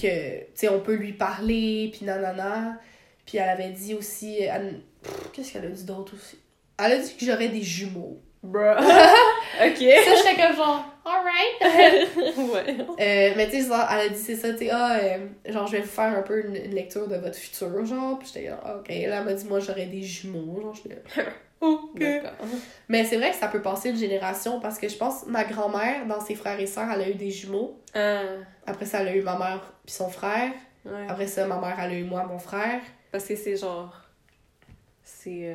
[0.00, 2.78] que, tu sais, on peut lui parler, puis nanana.
[3.26, 4.80] Puis elle avait dit aussi, elle-
[5.32, 6.38] qu'est-ce qu'elle a dit d'autre aussi?
[6.78, 8.20] Elle a dit que j'aurais des jumeaux.
[8.42, 8.60] Bruh.
[8.78, 9.78] ok.
[9.78, 12.36] Ça, j'étais comme genre, alright.
[12.36, 12.76] ouais.
[13.00, 15.66] Euh, mais tu sais, genre, elle a dit, c'est ça, tu sais, ah, euh, genre,
[15.66, 18.18] je vais vous faire un peu une, une lecture de votre futur, genre.
[18.18, 18.88] Puis j'étais ah, ok.
[18.88, 21.00] Là, elle m'a dit, moi, j'aurais des jumeaux, genre, j'étais
[21.64, 22.02] ok.
[22.88, 26.06] Mais c'est vrai que ça peut passer une génération parce que je pense ma grand-mère,
[26.06, 27.80] dans ses frères et sœurs, elle a eu des jumeaux.
[27.94, 28.22] Ah,
[28.66, 30.52] Après ça, elle a eu ma mère puis son frère.
[30.84, 31.06] ouais.
[31.08, 32.80] Après ça, ma mère, elle a eu moi, mon frère.
[33.12, 33.94] Parce que c'est genre.
[35.02, 35.54] C'est.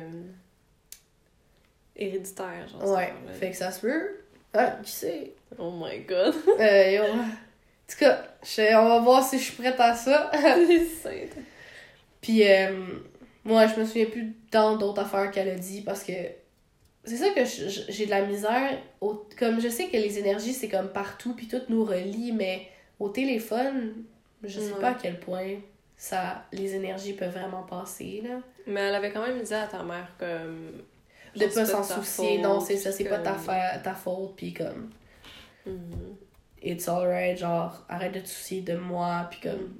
[1.96, 2.82] héréditaire, genre.
[2.90, 3.32] Ouais, affaire-là.
[3.34, 4.08] fait que ça se peut.
[4.54, 5.34] Ah, qui sait?
[5.58, 6.34] Oh my god.
[6.60, 7.04] Euh, yo.
[7.04, 10.30] En tout cas, je- on va voir si je suis prête à ça.
[12.20, 12.70] Puis, euh,
[13.44, 16.12] moi, je me souviens plus dans d'autres affaires qu'elle a dit parce que
[17.04, 17.40] c'est ça que
[17.88, 18.78] j'ai de la misère.
[19.00, 22.68] Au, comme je sais que les énergies, c'est comme partout, puis tout nous relie, mais
[22.98, 24.04] au téléphone,
[24.44, 24.80] je sais Ouais.
[24.80, 25.54] pas à quel point
[25.96, 28.40] ça, les énergies peuvent vraiment passer, là.
[28.66, 30.82] Mais elle avait quand même dit à ta mère comme.
[31.36, 34.52] De pas s'en soucier, faute, non, c'est ça, c'est pas ta, fa- ta faute, puis
[34.52, 34.90] comme.
[35.66, 36.16] Mhm.
[36.62, 39.74] it's alright, genre, arrête de te soucier de moi, puis comme,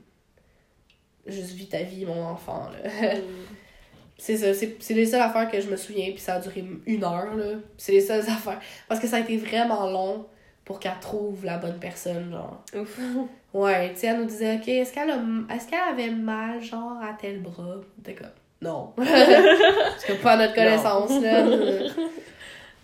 [1.27, 2.89] juste vis ta vie, mon enfant, là.
[3.17, 3.23] Mm.
[4.19, 6.65] c'est ça, c'est c'est les seules affaires que je me souviens, puis ça a duré
[6.87, 7.55] une heure, là.
[7.79, 8.61] C'est les seules affaires.
[8.89, 10.27] Parce que ça a été vraiment long
[10.65, 12.63] pour qu'elle trouve la bonne personne, genre.
[12.75, 12.99] Ouf.
[13.53, 17.03] Ouais, tu sais, elle nous disait, OK, est-ce qu'elle a- est-ce qu'elle avait mal, genre,
[17.03, 17.81] à tel bras?
[18.05, 18.29] T'es comme,
[18.63, 18.93] non.
[18.95, 21.45] Parce que pas à notre connaissance, là.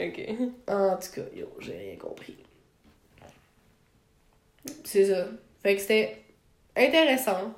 [0.00, 0.28] Ok.
[0.68, 2.36] En tout cas, yo, j'ai rien compris.
[4.84, 5.26] C'est ça.
[5.62, 6.22] Fait que c'était
[6.76, 7.54] intéressant,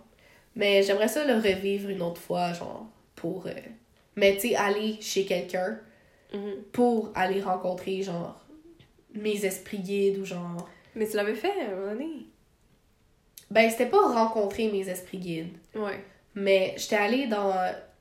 [0.58, 3.46] mais j'aimerais ça le revivre une autre fois, genre, pour...
[3.46, 3.52] euh,
[4.16, 5.78] Mais tu sais, aller chez quelqu'un
[6.34, 6.56] Mhm.
[6.72, 8.38] pour aller rencontrer, genre,
[9.14, 10.68] mes esprits guides ou genre...
[10.94, 12.26] Mais tu l'avais fait à un moment donné.
[13.50, 16.04] Ben, c'était pas rencontrer mes esprits guides, Ouais.
[16.34, 17.54] mais j'étais allée dans...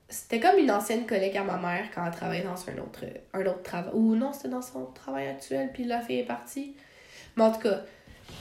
[0.10, 3.04] C'était comme une ancienne collègue à ma mère quand elle travaillait dans un autre,
[3.34, 3.92] un autre travail.
[3.94, 6.76] Ou non, c'était dans son travail actuel, puis la fille est partie.
[7.36, 7.82] Mais en tout cas,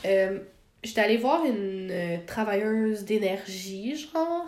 [0.05, 0.39] euh,
[0.83, 4.47] j'étais allée voir une euh, travailleuse d'énergie, genre,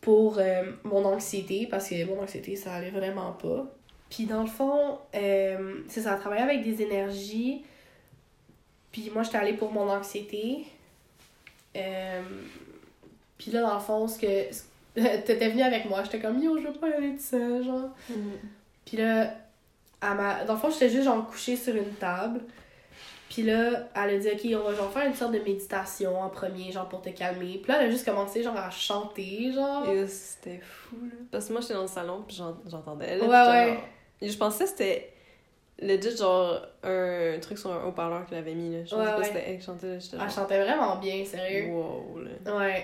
[0.00, 3.66] pour euh, mon anxiété, parce que mon anxiété, ça allait vraiment pas.
[4.08, 7.62] Puis dans le fond, euh, c'est ça, elle travaillait avec des énergies.
[8.92, 10.64] Puis moi, j'étais allée pour mon anxiété.
[13.38, 14.26] Puis là, dans le fond, ce que.
[14.94, 17.90] T'étais venue avec moi, j'étais comme yo, je veux pas aller de ça, genre.
[18.84, 19.32] Puis là,
[20.02, 22.40] elle m'a- dans le fond, j'étais juste genre couchée sur une table.
[23.30, 26.28] Puis là, elle a dit, OK, on va genre faire une sorte de méditation en
[26.30, 27.58] premier, genre pour te calmer.
[27.62, 29.88] Puis là, elle a juste commencé genre à chanter, genre.
[29.88, 31.14] Et c'était fou, là.
[31.30, 33.16] Parce que moi, j'étais dans le salon, puis j'en- j'entendais.
[33.16, 33.28] là, Ouais,
[33.68, 33.74] ouais.
[33.74, 33.84] genre-
[34.20, 35.12] Et je pensais que c'était
[35.78, 38.84] legit, genre, un truc sur un haut-parleur qu'elle avait mis, là.
[38.84, 39.24] Je Ouais, pas que ouais.
[39.26, 40.24] c'était elle qui chantait, là.
[40.24, 41.70] Elle chantait vraiment bien, sérieux.
[41.70, 42.56] wow, là.
[42.58, 42.80] Ouais.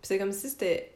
[0.00, 0.90] Puis c'est comme si c'était.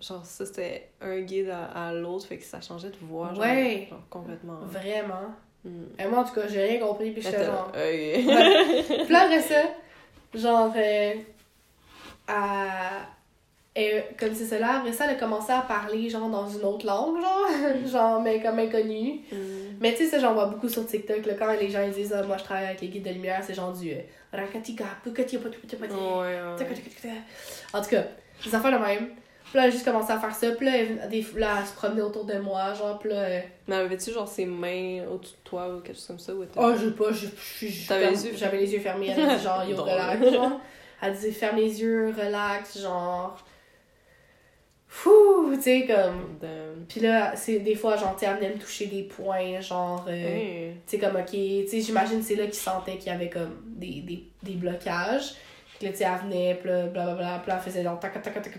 [0.00, 3.38] Genre, ça, c'était un guide à, à l'autre, fait que ça changeait de voix, genre,
[3.44, 3.86] Ouais.
[3.88, 4.58] genre complètement.
[4.64, 5.32] Vraiment.
[5.64, 5.84] Mm.
[5.98, 7.68] Et moi, en tout cas, j'ai rien compris, puis j'étais genre.
[7.68, 7.74] ok.
[7.78, 9.04] Ouais.
[9.04, 9.62] Puis là, après ça,
[10.34, 11.12] genre, euh,
[12.28, 13.06] à-
[13.74, 16.84] et, comme c'est cela, après ça, elle a commencé à parler, genre, dans une autre
[16.86, 17.46] langue, genre,
[17.86, 19.20] genre, mais comme inconnue.
[19.32, 19.36] Mm.
[19.80, 22.12] Mais tu sais, ça, j'en vois beaucoup sur TikTok, là, quand les gens ils disent,
[22.12, 23.90] ah, moi, je travaille avec les guides de lumière, c'est genre du.
[23.92, 23.96] euh.
[26.20, 26.56] Ouais, ouais.
[27.72, 28.04] En tout cas,
[28.44, 29.08] des affaires de même.
[29.52, 30.50] Puis là, elle a juste commencé à faire ça.
[30.52, 33.26] Puis là, elle, des, là, elle se promenait autour de moi, genre, puis là.
[33.68, 36.34] Mais avais-tu genre ses mains au-dessus de toi ou quelque chose comme ça?
[36.34, 38.80] Ou Oh, je sais pas, je je- je- T'avais ferme- les yeux- J'avais les yeux
[38.80, 40.60] fermés, elle a dit genre, yo, relax, genre.
[41.02, 43.36] Elle disait, ferme les yeux, relax, genre.
[44.88, 46.36] Fou, tu sais, comme.
[46.40, 46.84] Damn.
[46.88, 50.04] Puis là, c'est des fois, genre, tu elle venait me toucher des points, genre.
[50.08, 50.72] euh.
[50.86, 53.62] Tu sais, comme, ok, tu sais, j'imagine c'est là qu'il sentait qu'il y avait comme
[53.66, 55.34] des, des, des blocages.
[55.82, 58.22] Puis là, tu sais, elle venait, puis là, blablabla, puis là, elle faisait genre tac
[58.22, 58.50] tac de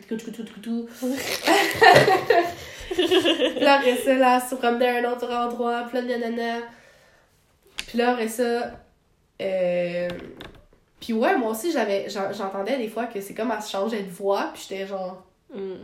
[15.53, 15.77] hmm.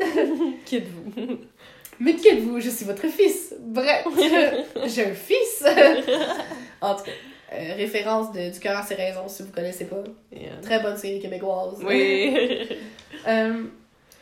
[2.00, 2.16] Mais?
[2.16, 3.54] Je suis votre fils.
[3.60, 4.06] Bref,
[6.80, 7.12] en tout cas
[7.54, 10.02] euh, référence de, du cœur à ses raisons, si vous connaissez pas.
[10.32, 10.56] Yeah.
[10.62, 11.78] Très bonne série québécoise.
[11.84, 12.68] Oui.
[13.26, 13.62] Euh,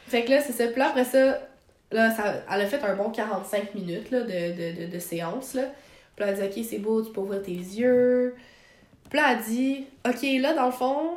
[0.07, 0.69] fait que là, c'est ça.
[0.69, 1.41] Puis là, après ça,
[1.91, 5.55] là, ça, elle a fait un bon 45 minutes là, de, de, de, de séance.
[5.55, 5.63] Là.
[6.15, 8.37] Puis là, elle dit, OK, c'est beau, tu peux ouvrir tes yeux.
[9.11, 11.17] Puis là, elle dit, OK, là, dans le fond,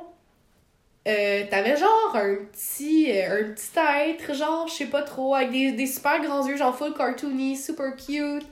[1.08, 3.78] euh, t'avais genre un petit, euh, un petit
[4.10, 7.56] être, genre, je sais pas trop, avec des, des super grands yeux, genre full cartoony,
[7.56, 8.48] super cute.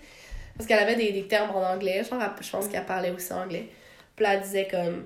[0.57, 3.69] Parce qu'elle avait des, des termes en anglais, genre, je pense qu'elle parlait aussi anglais.
[4.15, 5.05] Puis là, elle disait comme.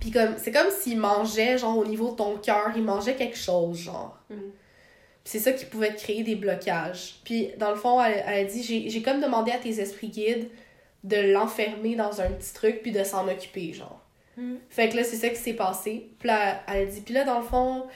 [0.00, 3.36] Puis comme, c'est comme s'il mangeait, genre, au niveau de ton cœur, il mangeait quelque
[3.36, 4.18] chose, genre.
[4.30, 4.34] Mm.
[4.34, 7.16] Puis c'est ça qui pouvait te créer des blocages.
[7.24, 10.08] Puis dans le fond, elle, elle a dit j'ai j'ai comme demandé à tes esprits
[10.08, 10.48] guides
[11.04, 14.00] de l'enfermer dans un petit truc puis de s'en occuper, genre.
[14.36, 14.56] Mm.
[14.68, 16.10] Fait que là, c'est ça qui s'est passé.
[16.18, 17.86] Puis là, elle a dit, puis là, dans le fond,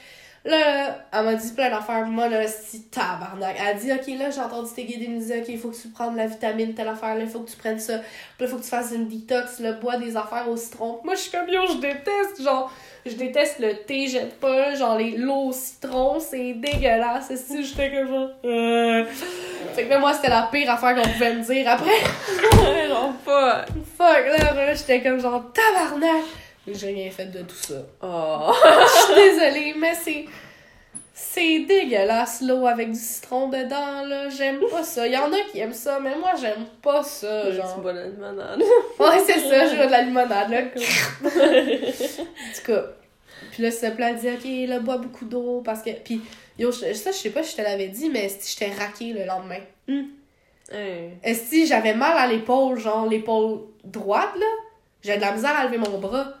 [0.45, 2.05] là, elle m'a dit plein d'affaires.
[2.05, 3.55] Moi, là, c'est tabarnak.
[3.59, 5.87] Elle a dit, OK, là, j'ai entendu tes guides, me OK, il faut que tu
[5.89, 7.99] prennes la vitamine, telle affaire, là, il faut que tu prennes ça.
[7.99, 8.05] Puis
[8.39, 10.99] là, il faut que tu fasses une détox, là, bois des affaires au citron.
[11.03, 12.71] Moi, je suis comme, yo, je déteste, genre,
[13.05, 17.33] je déteste le thé, j'aime pas, genre, les l'eau au citron, c'est dégueulasse.
[17.35, 19.05] Si j'étais comme genre, euh...
[19.75, 21.89] Fait que là, moi, c'était la pire affaire qu'on pouvait me dire après.
[22.87, 23.65] genre pas.
[23.97, 26.23] Fuck, là, là j'étais comme genre, tabarnak.
[26.67, 27.75] J'ai rien fait de tout ça.
[28.01, 28.51] Oh.
[28.63, 30.25] Je suis désolée, mais c'est.
[31.15, 34.29] C'est dégueulasse, l'eau avec du citron dedans, là.
[34.29, 35.05] J'aime pas ça.
[35.05, 37.79] Il y en a qui aiment ça, mais moi, j'aime pas ça, Tu genre.
[37.79, 38.63] bois la limonade.
[38.99, 40.61] Ouais, c'est ça, je veux de la limonade, là.
[41.25, 42.83] en tout cas.
[43.51, 45.91] Puis là, ce plat dit, OK, là, bois beaucoup d'eau, parce que.
[45.91, 46.21] Puis,
[46.57, 49.25] yo, je- ça, je sais pas si je te l'avais dit, mais j'étais raquée le
[49.25, 49.59] lendemain.
[50.71, 51.11] Hey.
[51.23, 54.45] Est-ce que j'avais mal à l'épaule, genre l'épaule droite, là?
[55.03, 56.33] J'avais de la misère à lever mon bras.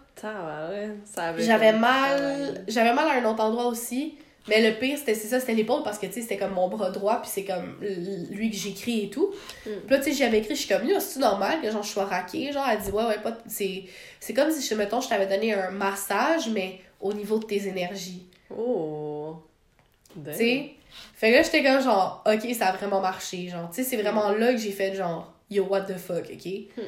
[1.43, 2.63] J'avais mal.
[2.67, 4.17] J'avais mal à un autre endroit aussi.
[4.49, 6.89] Mais le pire, c'était ça, c'était l'épaule parce que, tu sais, c'était comme mon bras
[6.89, 7.77] droit, puis c'est comme
[8.29, 9.33] lui que j'écris et tout.
[9.65, 9.69] Mm.
[9.85, 11.89] Puis là, tu sais, j'avais écrit, je suis comme, yo, c'est normal que genre, je
[11.89, 12.51] sois raquée?
[12.51, 13.37] Genre, elle dit, ouais, ouais, pas.
[13.47, 13.85] C'est
[14.19, 17.67] c'est comme si, je, mettons, je t'avais donné un massage, mais au niveau de tes
[17.67, 18.25] énergies.
[18.49, 19.37] Oh.
[20.13, 20.71] Tu sais?
[21.15, 23.47] Fait que là, j'étais comme, genre, ok, ça a vraiment marché.
[23.47, 26.51] Genre, tu sais, c'est vraiment là que j'ai fait, genre, yo, what the fuck, ok?
[26.75, 26.81] Hmm.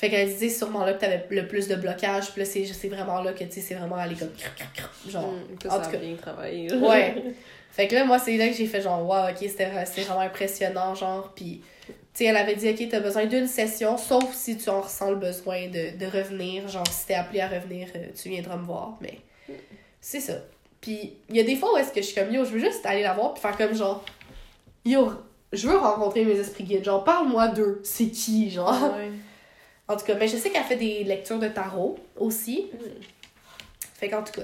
[0.00, 3.20] Fait qu'elle disait sûrement là que t'avais le plus de blocage, puis là, c'est vraiment
[3.20, 4.30] là que, tu sais, c'est vraiment allé comme.
[5.06, 5.30] Genre.
[5.30, 5.98] Mm, que en tout cas.
[5.98, 6.72] bien travaillé.
[6.72, 7.22] Ouais.
[7.70, 10.20] Fait que là, moi, c'est là que j'ai fait genre, wow, ok, c'était c'était vraiment
[10.20, 11.30] impressionnant, genre.
[11.36, 14.80] Puis, tu sais, elle avait dit, ok, t'as besoin d'une session, sauf si tu en
[14.80, 16.66] ressens le besoin de, de revenir.
[16.66, 18.96] Genre, si t'es appelé à revenir, euh, tu viendras me voir.
[19.02, 19.18] Mais,
[20.00, 20.38] c'est ça.
[20.80, 22.58] Puis, il y a des fois où est-ce que je suis comme, yo, je veux
[22.60, 24.02] juste aller la voir, puis faire comme genre,
[24.86, 25.12] yo,
[25.52, 26.86] je veux rencontrer mes esprits guides.
[26.86, 27.82] Genre, parle-moi d'eux.
[27.84, 28.94] C'est qui, genre?
[28.96, 29.10] Ouais.
[29.90, 32.68] En tout cas, mais je sais qu'elle fait des lectures de tarot aussi.
[32.72, 33.02] Mm.
[33.94, 34.42] Fait qu'en tout cas.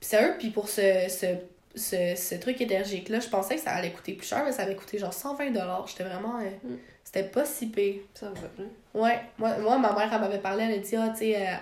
[0.00, 1.26] Puis c'est eux, puis pour ce, ce,
[1.74, 4.76] ce, ce truc énergique-là, je pensais que ça allait coûter plus cher, mais ça avait
[4.76, 5.52] coûté genre 120
[5.86, 6.38] J'étais vraiment.
[6.40, 6.76] euh, Mm.
[7.02, 7.96] C'était pas si pire.
[8.14, 9.00] Ça va.
[9.00, 9.20] Ouais.
[9.38, 11.54] Moi, moi, ma mère, elle m'avait parlé, elle a dit, ah, tu sais, euh,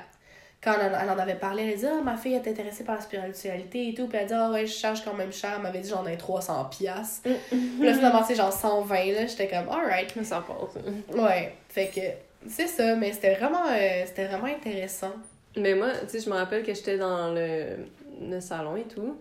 [0.62, 2.95] quand elle, elle en avait parlé, elle a dit, ah, ma fille est intéressée par
[2.97, 4.07] la spiritualité et tout.
[4.07, 5.53] Puis elle a dit, ah, ouais, je charge quand même cher.
[5.57, 7.23] Elle m'avait dit, j'en ai 300 piastres.
[7.51, 9.27] Puis là, finalement, c'est genre 120, là.
[9.27, 10.14] J'étais comme, alright.
[10.16, 10.83] Mais ça passe.
[11.14, 11.55] Ouais.
[11.68, 12.01] Fait que.
[12.49, 15.12] C'est ça, mais c'était vraiment, euh, c'était vraiment intéressant.
[15.57, 17.76] Mais moi, tu sais, je me rappelle que j'étais dans le,
[18.20, 19.20] le salon et tout.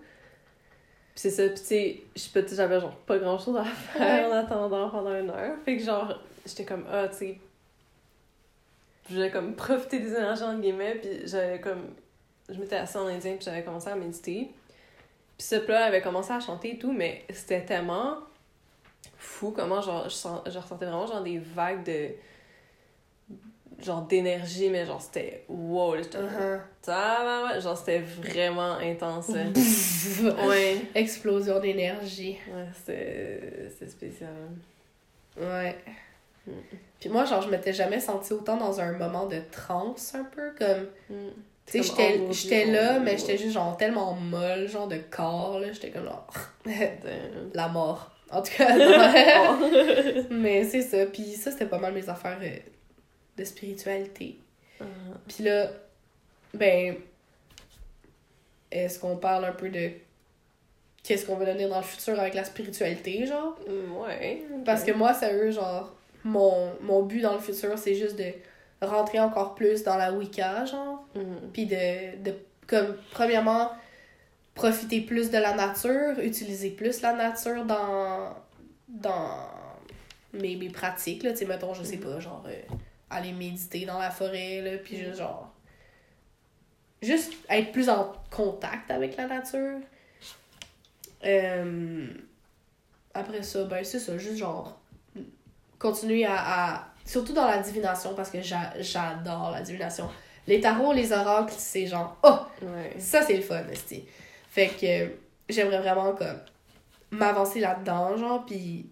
[1.13, 4.89] Puis c'est ça, puis tu sais, j'avais genre pas grand chose à faire en attendant
[4.89, 5.57] pendant une heure.
[5.65, 7.38] Fait que genre, j'étais comme, ah, tu sais,
[9.09, 11.93] je voulais comme profiter des énergies entre guillemets, puis j'avais comme,
[12.49, 14.51] je m'étais assise en indien, puis j'avais commencé à méditer.
[15.38, 18.19] Puis ce plat avait commencé à chanter et tout, mais c'était tellement
[19.17, 22.09] fou comment genre, je, sens, je ressentais vraiment genre des vagues de
[23.84, 27.61] genre d'énergie mais genre c'était wow j'étais Uh-huh.
[27.61, 29.43] Genre c'était vraiment intense là.
[30.47, 32.38] ouais Explosion d'énergie.
[32.47, 34.29] ouais c'était c'était spécial
[35.38, 35.75] Ouais.
[36.47, 36.51] Mm.
[36.99, 40.51] Puis moi, genre, je m'étais jamais sentie autant dans un moment de transe, un peu,
[40.57, 40.88] comme...
[41.09, 41.29] Mm.
[41.65, 45.71] Tu sais, j'étais là, mais j'étais juste, genre, tellement molle, genre, de corps, là.
[45.71, 46.27] J'étais comme, genre...
[47.53, 48.11] La mort.
[48.29, 50.25] En tout cas, ouais.
[50.29, 51.05] mais c'est ça.
[51.05, 52.55] Puis ça, c'était pas mal mes affaires euh,
[53.38, 54.39] de spiritualité.
[54.79, 54.86] Ah.
[55.27, 55.69] Puis là,
[56.53, 56.95] ben...
[58.71, 59.91] Est-ce qu'on parle un peu de...
[61.03, 63.57] Qu'est-ce qu'on veut devenir dans le futur avec la spiritualité, genre?
[63.67, 68.17] Mm, ouais Parce que moi, sérieux, genre, mon, mon but dans le futur, c'est juste
[68.17, 68.32] de
[68.82, 71.05] rentrer encore plus dans la Wicca, genre.
[71.15, 71.49] Mm.
[71.51, 72.34] Puis de, de,
[72.65, 73.71] comme, premièrement,
[74.55, 78.36] profiter plus de la nature, utiliser plus la nature dans,
[78.88, 79.49] dans
[80.34, 81.32] mes, mes pratiques, là.
[81.32, 82.75] Tu sais, mettons, je sais pas, genre, euh,
[83.12, 85.53] aller méditer dans la forêt, là, puis juste, genre,
[87.01, 89.80] juste être plus en contact avec la nature.
[91.26, 92.07] Euh,
[93.14, 94.80] après ça, ben, c'est ça, juste, genre,
[95.80, 96.36] continuer à,
[96.76, 100.07] à- Surtout dans la divination, parce que j'a- j'adore la divination.
[100.45, 103.64] Les tarots, les oracles, c'est genre, oh, ouais ça, c'est le fun.
[104.49, 105.09] Fait que euh,
[105.49, 106.39] j'aimerais vraiment comme
[107.09, 108.88] m'avancer là-dedans, genre, puis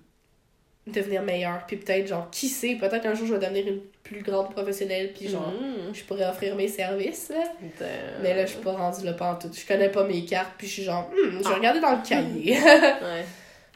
[0.91, 1.63] devenir meilleure.
[1.67, 5.13] Puis peut-être, genre, qui sait, peut-être un jour je vais devenir une plus grande professionnelle,
[5.13, 5.93] puis genre, Mm.
[5.93, 7.43] je pourrais offrir mes services, là.
[7.79, 7.87] Damn.
[8.23, 9.49] Mais là, je suis pas rendue là pas en tout.
[9.53, 12.07] Je connais pas mes cartes, puis je suis genre, Hmm, je vais regarder dans le
[12.07, 12.53] cahier.
[12.63, 13.25] ouais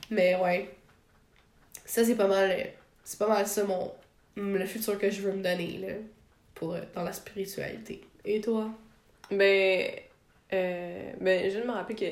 [0.10, 0.70] Mais ouais.
[1.86, 2.50] Ça, c'est pas mal.
[2.52, 2.64] euh,
[3.04, 3.92] C'est pas mal ça, mon.
[4.36, 5.94] Le futur que je veux me donner, là.
[6.56, 8.02] Pour, euh, dans la spiritualité.
[8.26, 8.70] Et toi?
[9.32, 9.88] Ben,
[10.54, 12.06] euh, ben, je viens de me rappeler que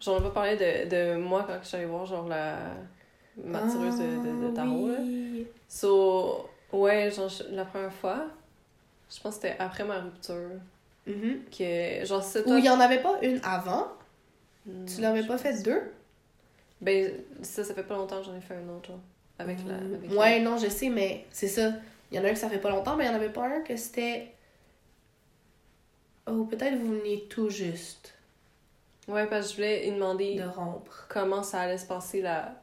[0.00, 2.56] j'en ai pas parlé de, de moi quand je suis allée voir genre la
[3.36, 4.88] ma tireuse de, de, de tarot.
[4.88, 4.94] Là.
[4.98, 5.46] Ah, oui.
[5.68, 8.26] So, ouais, genre, la première fois,
[9.14, 10.50] je pense que c'était après ma rupture.
[11.06, 11.40] Mhm.
[11.56, 13.88] Que, genre, Ou il y en avait pas une avant?
[14.66, 15.82] Hmm, Tu l'avais pas fait deux?
[16.80, 17.12] Ben,
[17.42, 19.00] ça, ça fait pas longtemps que j'en ai fait un autre, genre.
[19.38, 19.74] Avec la.
[19.76, 21.72] Avec Ouais, non, je sais, mais c'est ça.
[22.10, 23.30] Il y en a un que ça fait pas longtemps, mais il y en avait
[23.30, 24.32] pas un que c'était.
[26.26, 28.14] Oh, peut-être vous veniez tout juste
[29.08, 31.06] Ouais, parce que je voulais lui demander de rompre.
[31.08, 32.54] comment ça allait se passer la.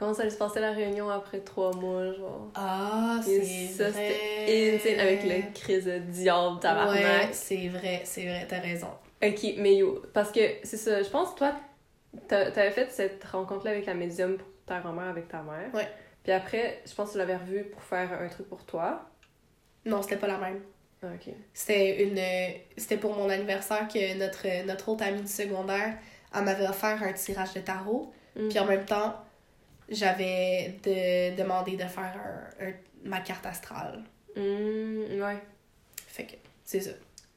[0.00, 2.48] Comment ça allait se passer la réunion après trois mois, genre?
[2.56, 7.28] Ah, c'est ça, c'était insane avec le crise de diable, Ouais, tabarnak.
[7.32, 8.88] c'est vrai, c'est vrai, t'as raison.
[9.22, 11.54] Ok, mais yo, parce que c'est ça, je pense que toi,
[12.26, 15.72] t'a- t'avais fait cette rencontre-là avec la médium pour ta grand-mère avec ta mère.
[15.74, 15.86] Ouais.
[16.24, 19.02] Puis après, je pense que tu l'avais revue pour faire un truc pour toi.
[19.84, 20.60] Non, c'était pas la même.
[21.02, 21.32] Ah, ok.
[21.54, 22.18] C'était une
[22.76, 25.94] c'était pour mon anniversaire que notre notre autre amie du secondaire
[26.34, 28.48] elle m'avait offert un tirage de tarot Mm.
[28.48, 29.14] puis en même temps
[29.90, 32.16] j'avais de, demandé de faire
[32.60, 32.72] un, un-
[33.04, 34.02] ma carte astrale
[34.36, 34.40] Mm.
[34.40, 35.38] Hum, ouais.
[36.06, 36.34] Fait que,
[36.64, 36.90] c'est ça.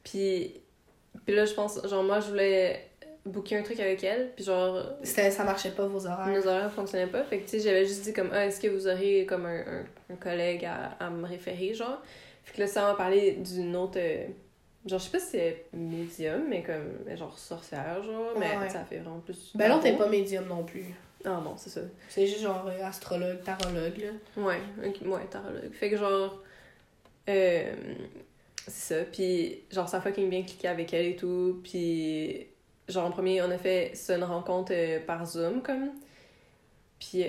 [0.04, 0.60] Puis,
[1.26, 2.88] puis là, je pense, genre, moi, je voulais
[3.26, 6.28] booker un truc avec elle, puis genre, C'était, ça marchait pas vos horaires.
[6.28, 7.24] nos horaires fonctionnaient pas.
[7.24, 9.58] Fait que, tu sais, j'avais juste dit comme, ah, est-ce que vous aurez comme un,
[9.60, 12.00] un, un collègue à, à me référer, genre?
[12.44, 13.98] Fait que là, ça m'a parlé d'une autre.
[13.98, 14.26] euh,
[14.86, 18.34] genre, je sais pas si c'est médium, mais comme, genre sorcière, genre.
[18.38, 18.68] Mais Ouais.
[18.68, 19.50] ça fait vraiment plus.
[19.56, 20.04] Ben l'autre est tarot.
[20.04, 20.84] pas médium non plus.
[21.24, 21.80] Ah non, c'est ça.
[22.08, 24.42] C'est juste genre euh, astrologue, tarologue, là.
[24.42, 25.72] Ouais, ok, ouais, tarologue.
[25.72, 26.42] Fait que genre.
[27.28, 27.74] Euh,
[28.66, 29.04] c'est ça.
[29.10, 31.60] Puis, genre, ça a fucking bien cliqué avec elle et tout.
[31.62, 32.46] Puis,
[32.88, 35.90] genre, en premier, on a fait ça, une rencontre euh, par Zoom, comme.
[36.98, 37.24] Puis,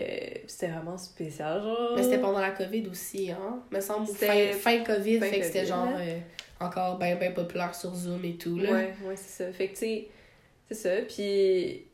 [0.47, 1.93] c'était vraiment spécial, genre.
[1.95, 3.61] Mais c'était pendant la COVID aussi, hein.
[3.71, 5.89] Me semble, fin, fin COVID, fin fait que c'était genre
[6.59, 8.71] encore ben ben populaire sur Zoom et tout, là.
[8.71, 9.51] Ouais, ouais, c'est ça.
[9.51, 10.07] Fait que, tu sais,
[10.69, 11.01] c'est ça.
[11.07, 11.85] Puis,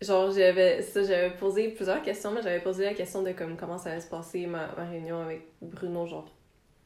[0.00, 3.78] genre, j'avais ça, j'avais posé plusieurs questions, mais j'avais posé la question de comme comment
[3.78, 6.28] ça allait se passer ma, ma réunion avec Bruno, genre,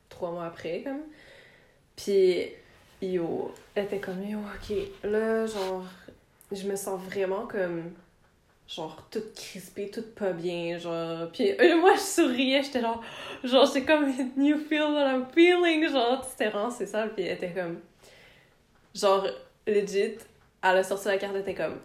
[0.08, 1.02] trois mois après, comme.
[1.96, 2.48] Puis,
[3.02, 5.84] yo, elle était comme, yo, ok, là, genre,
[6.50, 7.92] je me sens vraiment comme,
[8.68, 11.30] genre, toute crispée, toute pas bien, genre.
[11.32, 13.02] Puis, euh, moi, je souriais, j'étais genre,
[13.44, 14.08] genre, j'étais comme,
[14.38, 17.06] you feel what I'm feeling, genre, c'était vraiment, c'est ça.
[17.08, 17.80] Puis, elle était comme,
[18.94, 19.26] genre,
[19.66, 20.16] legit,
[20.62, 21.78] elle a sorti la carte, elle était comme,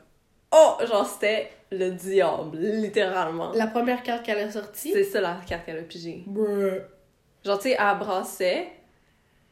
[0.52, 3.52] oh, genre, c'était le diable, littéralement.
[3.54, 4.92] La première carte qu'elle a sortie?
[4.94, 6.24] C'est ça la carte qu'elle a pigée.
[6.26, 6.82] Bruh.
[7.46, 8.68] Genre, tu sais, elle brassait,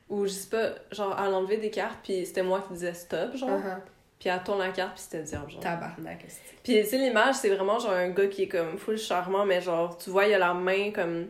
[0.10, 3.36] ou je sais pas, genre, elle enlevait des cartes, puis c'était moi qui disais stop,
[3.36, 3.50] genre.
[3.50, 3.80] Uh-huh.
[4.20, 5.60] Puis elle tourne la carte, puis c'était le diable, genre.
[5.62, 6.26] Tabarnak.
[6.64, 9.62] Puis, tu sais, l'image, c'est vraiment genre un gars qui est comme full charmant, mais
[9.62, 11.28] genre, tu vois, il a la main comme.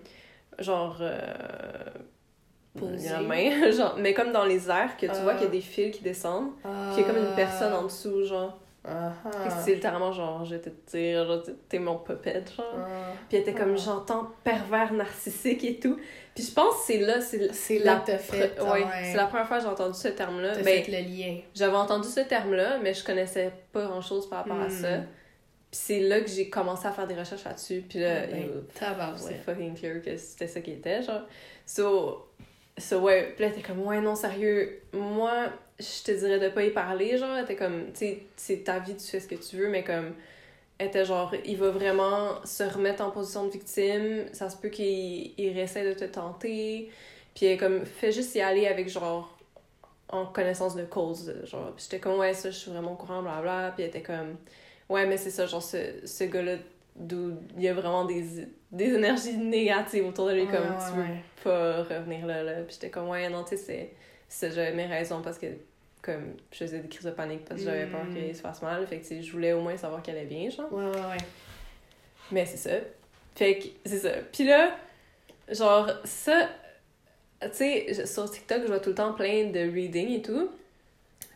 [0.59, 0.97] Genre.
[1.01, 1.19] Euh...
[2.77, 3.27] Il a la Posée.
[3.27, 5.35] main, genre, mais comme dans les airs, que tu vois Ah.
[5.35, 7.83] qu'il y a des fils qui descendent, puis il y a comme une personne en
[7.83, 8.57] dessous, genre.
[8.85, 12.87] Que c'est littéralement genre, je vais te dire, genre, t'es mon puppet, genre.
[13.27, 13.77] Puis elle était comme, Ah.
[13.77, 15.97] j'entends pervers narcissique et tout.
[16.35, 18.57] Puis je pense que c'est là, c'est C'est la là que t'as fait.
[18.59, 18.89] pre- ouais, ouais.
[19.11, 20.55] c'est la première fois que j'ai entendu ce terme-là.
[20.57, 21.37] Ben, fait le lien.
[21.53, 24.69] j'avais entendu ce terme-là, mais je connaissais pas grand-chose par rapport à Hmm.
[24.69, 24.97] ça.
[25.71, 27.83] Puis c'est là que j'ai commencé à faire des recherches là-dessus.
[27.89, 29.43] Puis là, Ah ben, c'est Tabarouette.
[29.45, 31.21] fucking clear que c'était ça qui était, genre.
[31.65, 32.27] So,
[32.77, 35.47] so ouais, puis là, était comme, ouais, non, sérieux, moi,
[35.79, 37.35] je te dirais de pas y parler, genre.
[37.35, 39.83] Elle était comme, tu sais, c'est ta vie, tu fais ce que tu veux, mais
[39.83, 40.13] comme,
[40.77, 44.69] elle était genre, il va vraiment se remettre en position de victime, ça se peut
[44.69, 46.89] qu'il il essaie de te tenter,
[47.33, 49.37] puis elle comme, fais juste y aller avec genre,
[50.09, 51.71] en connaissance de cause, genre.
[51.75, 54.35] Puis j'étais comme, ouais, ça, je suis vraiment au courant, blablabla, puis elle était comme,
[54.89, 56.55] ouais, mais c'est ça, genre, ce, ce gars-là,
[56.95, 58.23] d'où il y a vraiment des,
[58.71, 61.23] des énergies négatives autour de lui, comme, Ouais, tu veux ouais.
[61.43, 62.53] pas revenir là, là.
[62.63, 63.89] Puis j'étais comme, ouais, non, tu sais, c'est-
[64.27, 64.51] c'est.
[64.51, 65.47] J'avais mes raisons parce que,
[66.01, 68.13] comme, je faisais des crises de panique parce que j'avais peur Mm.
[68.15, 68.85] qu'il se fasse mal.
[68.87, 70.71] Fait que, je voulais au moins savoir qu'elle allait bien, genre.
[70.71, 71.17] Ouais, ouais, ouais.
[72.31, 72.75] Mais c'est ça.
[73.35, 74.11] Fait que, c'est ça.
[74.31, 74.77] Puis là,
[75.49, 76.49] genre, ça.
[77.41, 80.49] Tu sais, sur TikTok, je vois tout le temps plein de reading et tout.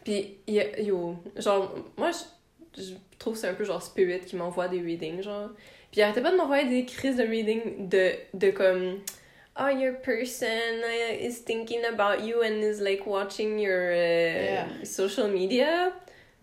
[0.04, 4.68] Puis, yo, genre, moi, je, je trouve que c'est un peu genre Spirit qui m'envoie
[4.70, 5.50] des readings, genre.
[5.92, 9.00] Puis, il arrêtait pas de m'envoyer des crises de reading de, de comme.
[9.62, 14.68] Oh, your person uh, is thinking about you and is like watching your uh, Yeah.
[14.86, 15.92] social media?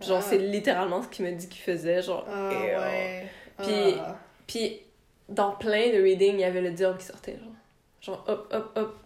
[0.01, 0.23] Genre, Ah.
[0.29, 2.27] c'est littéralement ce qu'il me dit qu'il faisait, genre.
[2.29, 2.79] Ah, ew.
[2.79, 3.27] ouais.
[3.63, 4.17] Puis- Ah.
[4.47, 4.81] Puis,
[5.29, 7.53] dans plein de readings, il y avait le diable qui sortait, genre.
[8.03, 8.97] Genre, hop, hop, hop.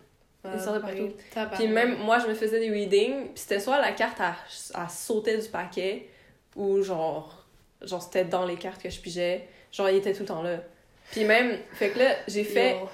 [0.44, 0.96] Ah, Il sortait partout.
[1.36, 1.42] oui.
[1.54, 4.34] Puis même, moi, je me faisais des readings, puis c'était soit la carte, à,
[4.74, 6.08] à sauter du paquet,
[6.56, 7.44] ou genre,
[7.82, 9.46] genre c'était dans les cartes que je pigeais.
[9.70, 10.56] Genre, il était tout le temps là.
[11.12, 12.88] Puis même, fait que là, j'ai fait, Yo.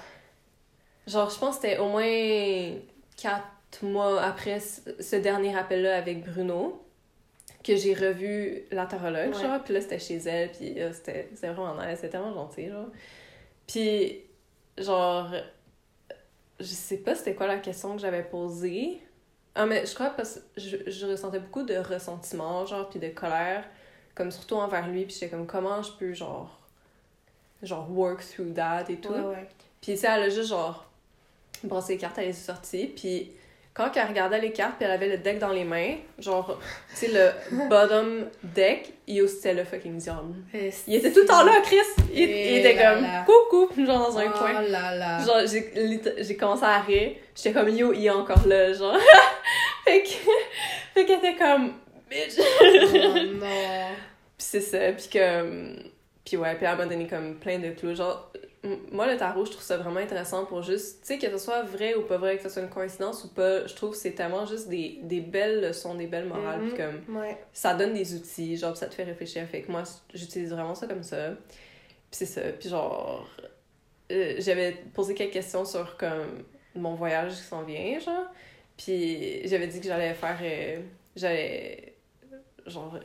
[1.07, 2.75] Genre, je pense que c'était au moins
[3.15, 6.83] quatre mois après ce, dernier appel-là avec Bruno,
[7.63, 9.41] que j'ai revu la tarologue, Ouais.
[9.41, 12.87] genre, puis là, c'était chez elle, puis euh, c'était vraiment nice, c'était tellement gentil, genre.
[13.65, 14.21] Puis,
[14.77, 15.31] genre,
[16.59, 19.01] je sais pas c'était quoi la question que j'avais posée.
[19.55, 23.09] Ah, mais je crois parce que je, je ressentais beaucoup de ressentiment, genre, puis de
[23.09, 23.65] colère,
[24.15, 26.59] comme surtout envers lui, puis j'étais comme, comment je peux, genre,
[27.63, 29.13] genre, work through that et tout.
[29.81, 30.86] Puis, tu sais, elle a juste, genre,
[31.63, 32.87] brassé les cartes, elle les a sorties.
[32.95, 33.31] Puis,
[33.73, 36.95] quand elle regardait les cartes, puis elle avait le deck dans les mains, genre, tu
[36.95, 40.33] sais, le bottom deck, il c'était le fucking diable.
[40.87, 41.77] Il était tout le temps là, Chris!
[42.11, 43.25] Il, il Et était là comme, là.
[43.25, 44.61] coucou, genre, dans un oh coin.
[44.63, 45.23] là là.
[45.23, 47.11] Genre, j'ai commencé à rire.
[47.35, 48.97] J'étais comme, yo, il est encore là, genre.
[49.85, 50.09] fait que,
[50.95, 51.73] fait qu'elle était comme,
[52.09, 52.33] bitch!
[52.39, 53.89] oh non.
[54.37, 55.75] Puis c'est ça, puis que...
[56.25, 57.95] Puis ouais, puis elle m'a donné comme plein de clous.
[57.95, 58.31] Genre,
[58.91, 61.01] moi, le tarot, je trouve ça vraiment intéressant pour juste...
[61.01, 63.29] Tu sais, que ce soit vrai ou pas vrai, que ce soit une coïncidence ou
[63.29, 66.77] pas, je trouve que c'est tellement juste des, des belles leçons, des belles morales, puis
[66.77, 67.17] comme...
[67.17, 67.37] Ouais.
[67.53, 69.45] Ça donne des outils, genre, ça te fait réfléchir.
[69.47, 71.31] Fait que moi, j'utilise vraiment ça comme ça.
[71.31, 73.27] Puis c'est ça, puis genre...
[74.11, 76.43] euh, J'avais posé quelques questions sur comme...
[76.75, 78.25] mon voyage qui s'en vient, genre.
[78.77, 80.37] Puis j'avais dit que j'allais faire.
[80.41, 80.79] euh,
[81.15, 81.93] j'allais.
[82.65, 82.97] genre.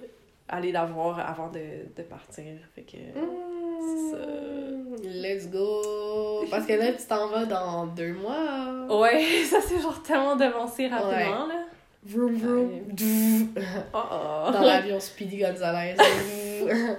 [0.49, 1.61] aller la voir avant de,
[1.97, 2.45] de partir.
[2.75, 2.97] Fait que.
[2.99, 6.45] Mmh, Let's go!
[6.51, 8.87] Parce que là, tu t'en vas dans deux mois.
[9.01, 11.65] Ouais, ça s'est genre tellement devancé rapidement, là.
[12.05, 12.71] Vroom vroom.
[13.95, 14.51] Oh oh.
[14.53, 15.95] Dans l'avion Speedy Gonzalez.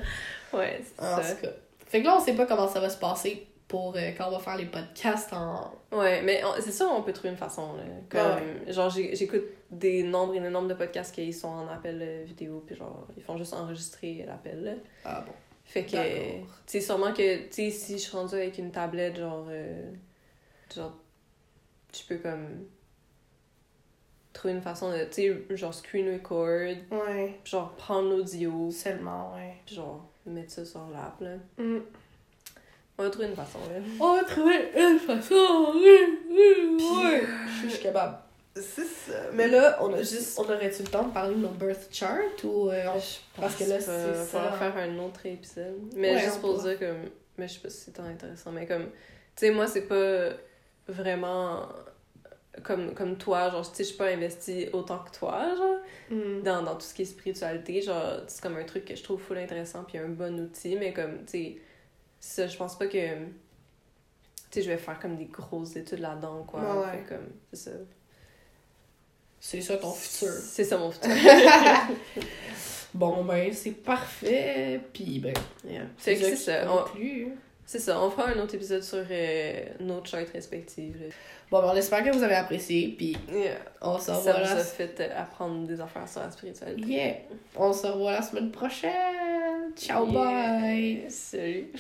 [0.54, 1.34] Ouais, c'est en ça.
[1.36, 1.52] tout cas.
[1.88, 4.32] Fait que là, on sait pas comment ça va se passer pour euh, quand on
[4.32, 5.72] va faire les podcasts en.
[5.92, 7.74] Ouais, mais c'est ça, on peut trouver une façon.
[7.74, 7.84] Là.
[8.08, 9.42] Comme, Genre, j'écoute
[9.72, 13.08] des nombres et des nombres de podcasts qui sont en appel euh, vidéo, puis genre,
[13.18, 14.64] ils font juste enregistrer l'appel.
[14.64, 14.72] là.
[15.06, 15.34] Ah bon.
[15.66, 19.18] Fait que, tu sais, sûrement que, tu sais, si je suis rendue avec une tablette,
[19.18, 19.92] genre, euh,
[20.76, 20.94] genre,
[21.92, 22.66] tu peux comme
[24.34, 27.40] trouver une façon de, tu sais, genre screen record, Ouais.
[27.46, 29.56] genre prendre l'audio, Seulement, ouais.
[29.66, 31.36] puis genre mettre ça sur l'app, là.
[31.58, 31.80] Mm.
[32.98, 33.80] On va trouver une façon, là.
[34.00, 35.72] On va trouver une façon.
[35.74, 37.24] Oui, oui, ouais.
[37.64, 38.18] Je suis capable.
[38.56, 39.14] C'est ça.
[39.34, 40.38] Mais là, on a juste.
[40.40, 42.70] On aurait-tu le temps de parler de nos birth charts ou.
[42.70, 44.26] euh, on- Parce que là, c'est va ça.
[44.26, 45.76] falloir faire un autre épisode.
[45.96, 47.10] Mais Ouais, juste pour dire comme.
[47.38, 48.86] Mais je sais pas si c'est tant intéressant, mais comme.
[49.36, 50.30] Tu sais, moi, c'est pas
[50.88, 51.68] vraiment.
[52.62, 55.78] Comme, comme toi, genre, tu sais, je suis pas investie autant que toi, genre,
[56.12, 56.44] Mm.
[56.44, 57.82] dans, dans tout ce qui est spiritualité.
[57.82, 60.94] Genre, c'est comme un truc que je trouve full intéressant, puis un bon outil, mais
[60.94, 61.58] comme, tu sais,
[62.20, 63.16] ça, je pense pas que.
[63.16, 63.32] Tu
[64.52, 66.60] sais, je vais faire comme des grosses études là-dedans, quoi.
[66.62, 66.92] Ouais, ouais.
[67.08, 67.78] Fait comme, c'est ça.
[69.46, 70.30] C'est ça ton futur.
[70.32, 71.12] C'est ça mon futur.
[72.94, 74.80] Bon, ben, c'est parfait.
[74.94, 75.34] Puis, ben,
[75.68, 75.82] Yeah.
[75.98, 76.72] C'est ça.
[76.72, 77.30] On- conclut.
[77.66, 80.96] C'est ça, on fera un autre épisode sur euh, nos charts respectives.
[81.02, 81.08] là.
[81.50, 82.90] Bon, ben, on espère que vous avez apprécié.
[82.98, 83.58] Puis, Yeah.
[83.82, 86.88] on se Ça revoit vous la a fait euh, apprendre des affaires sur la spiritualité.
[86.88, 87.16] Yeah.
[87.56, 88.92] On se revoit la semaine prochaine.
[89.76, 90.60] Ciao, Yeah.
[90.62, 91.06] bye.
[91.10, 91.72] Salut.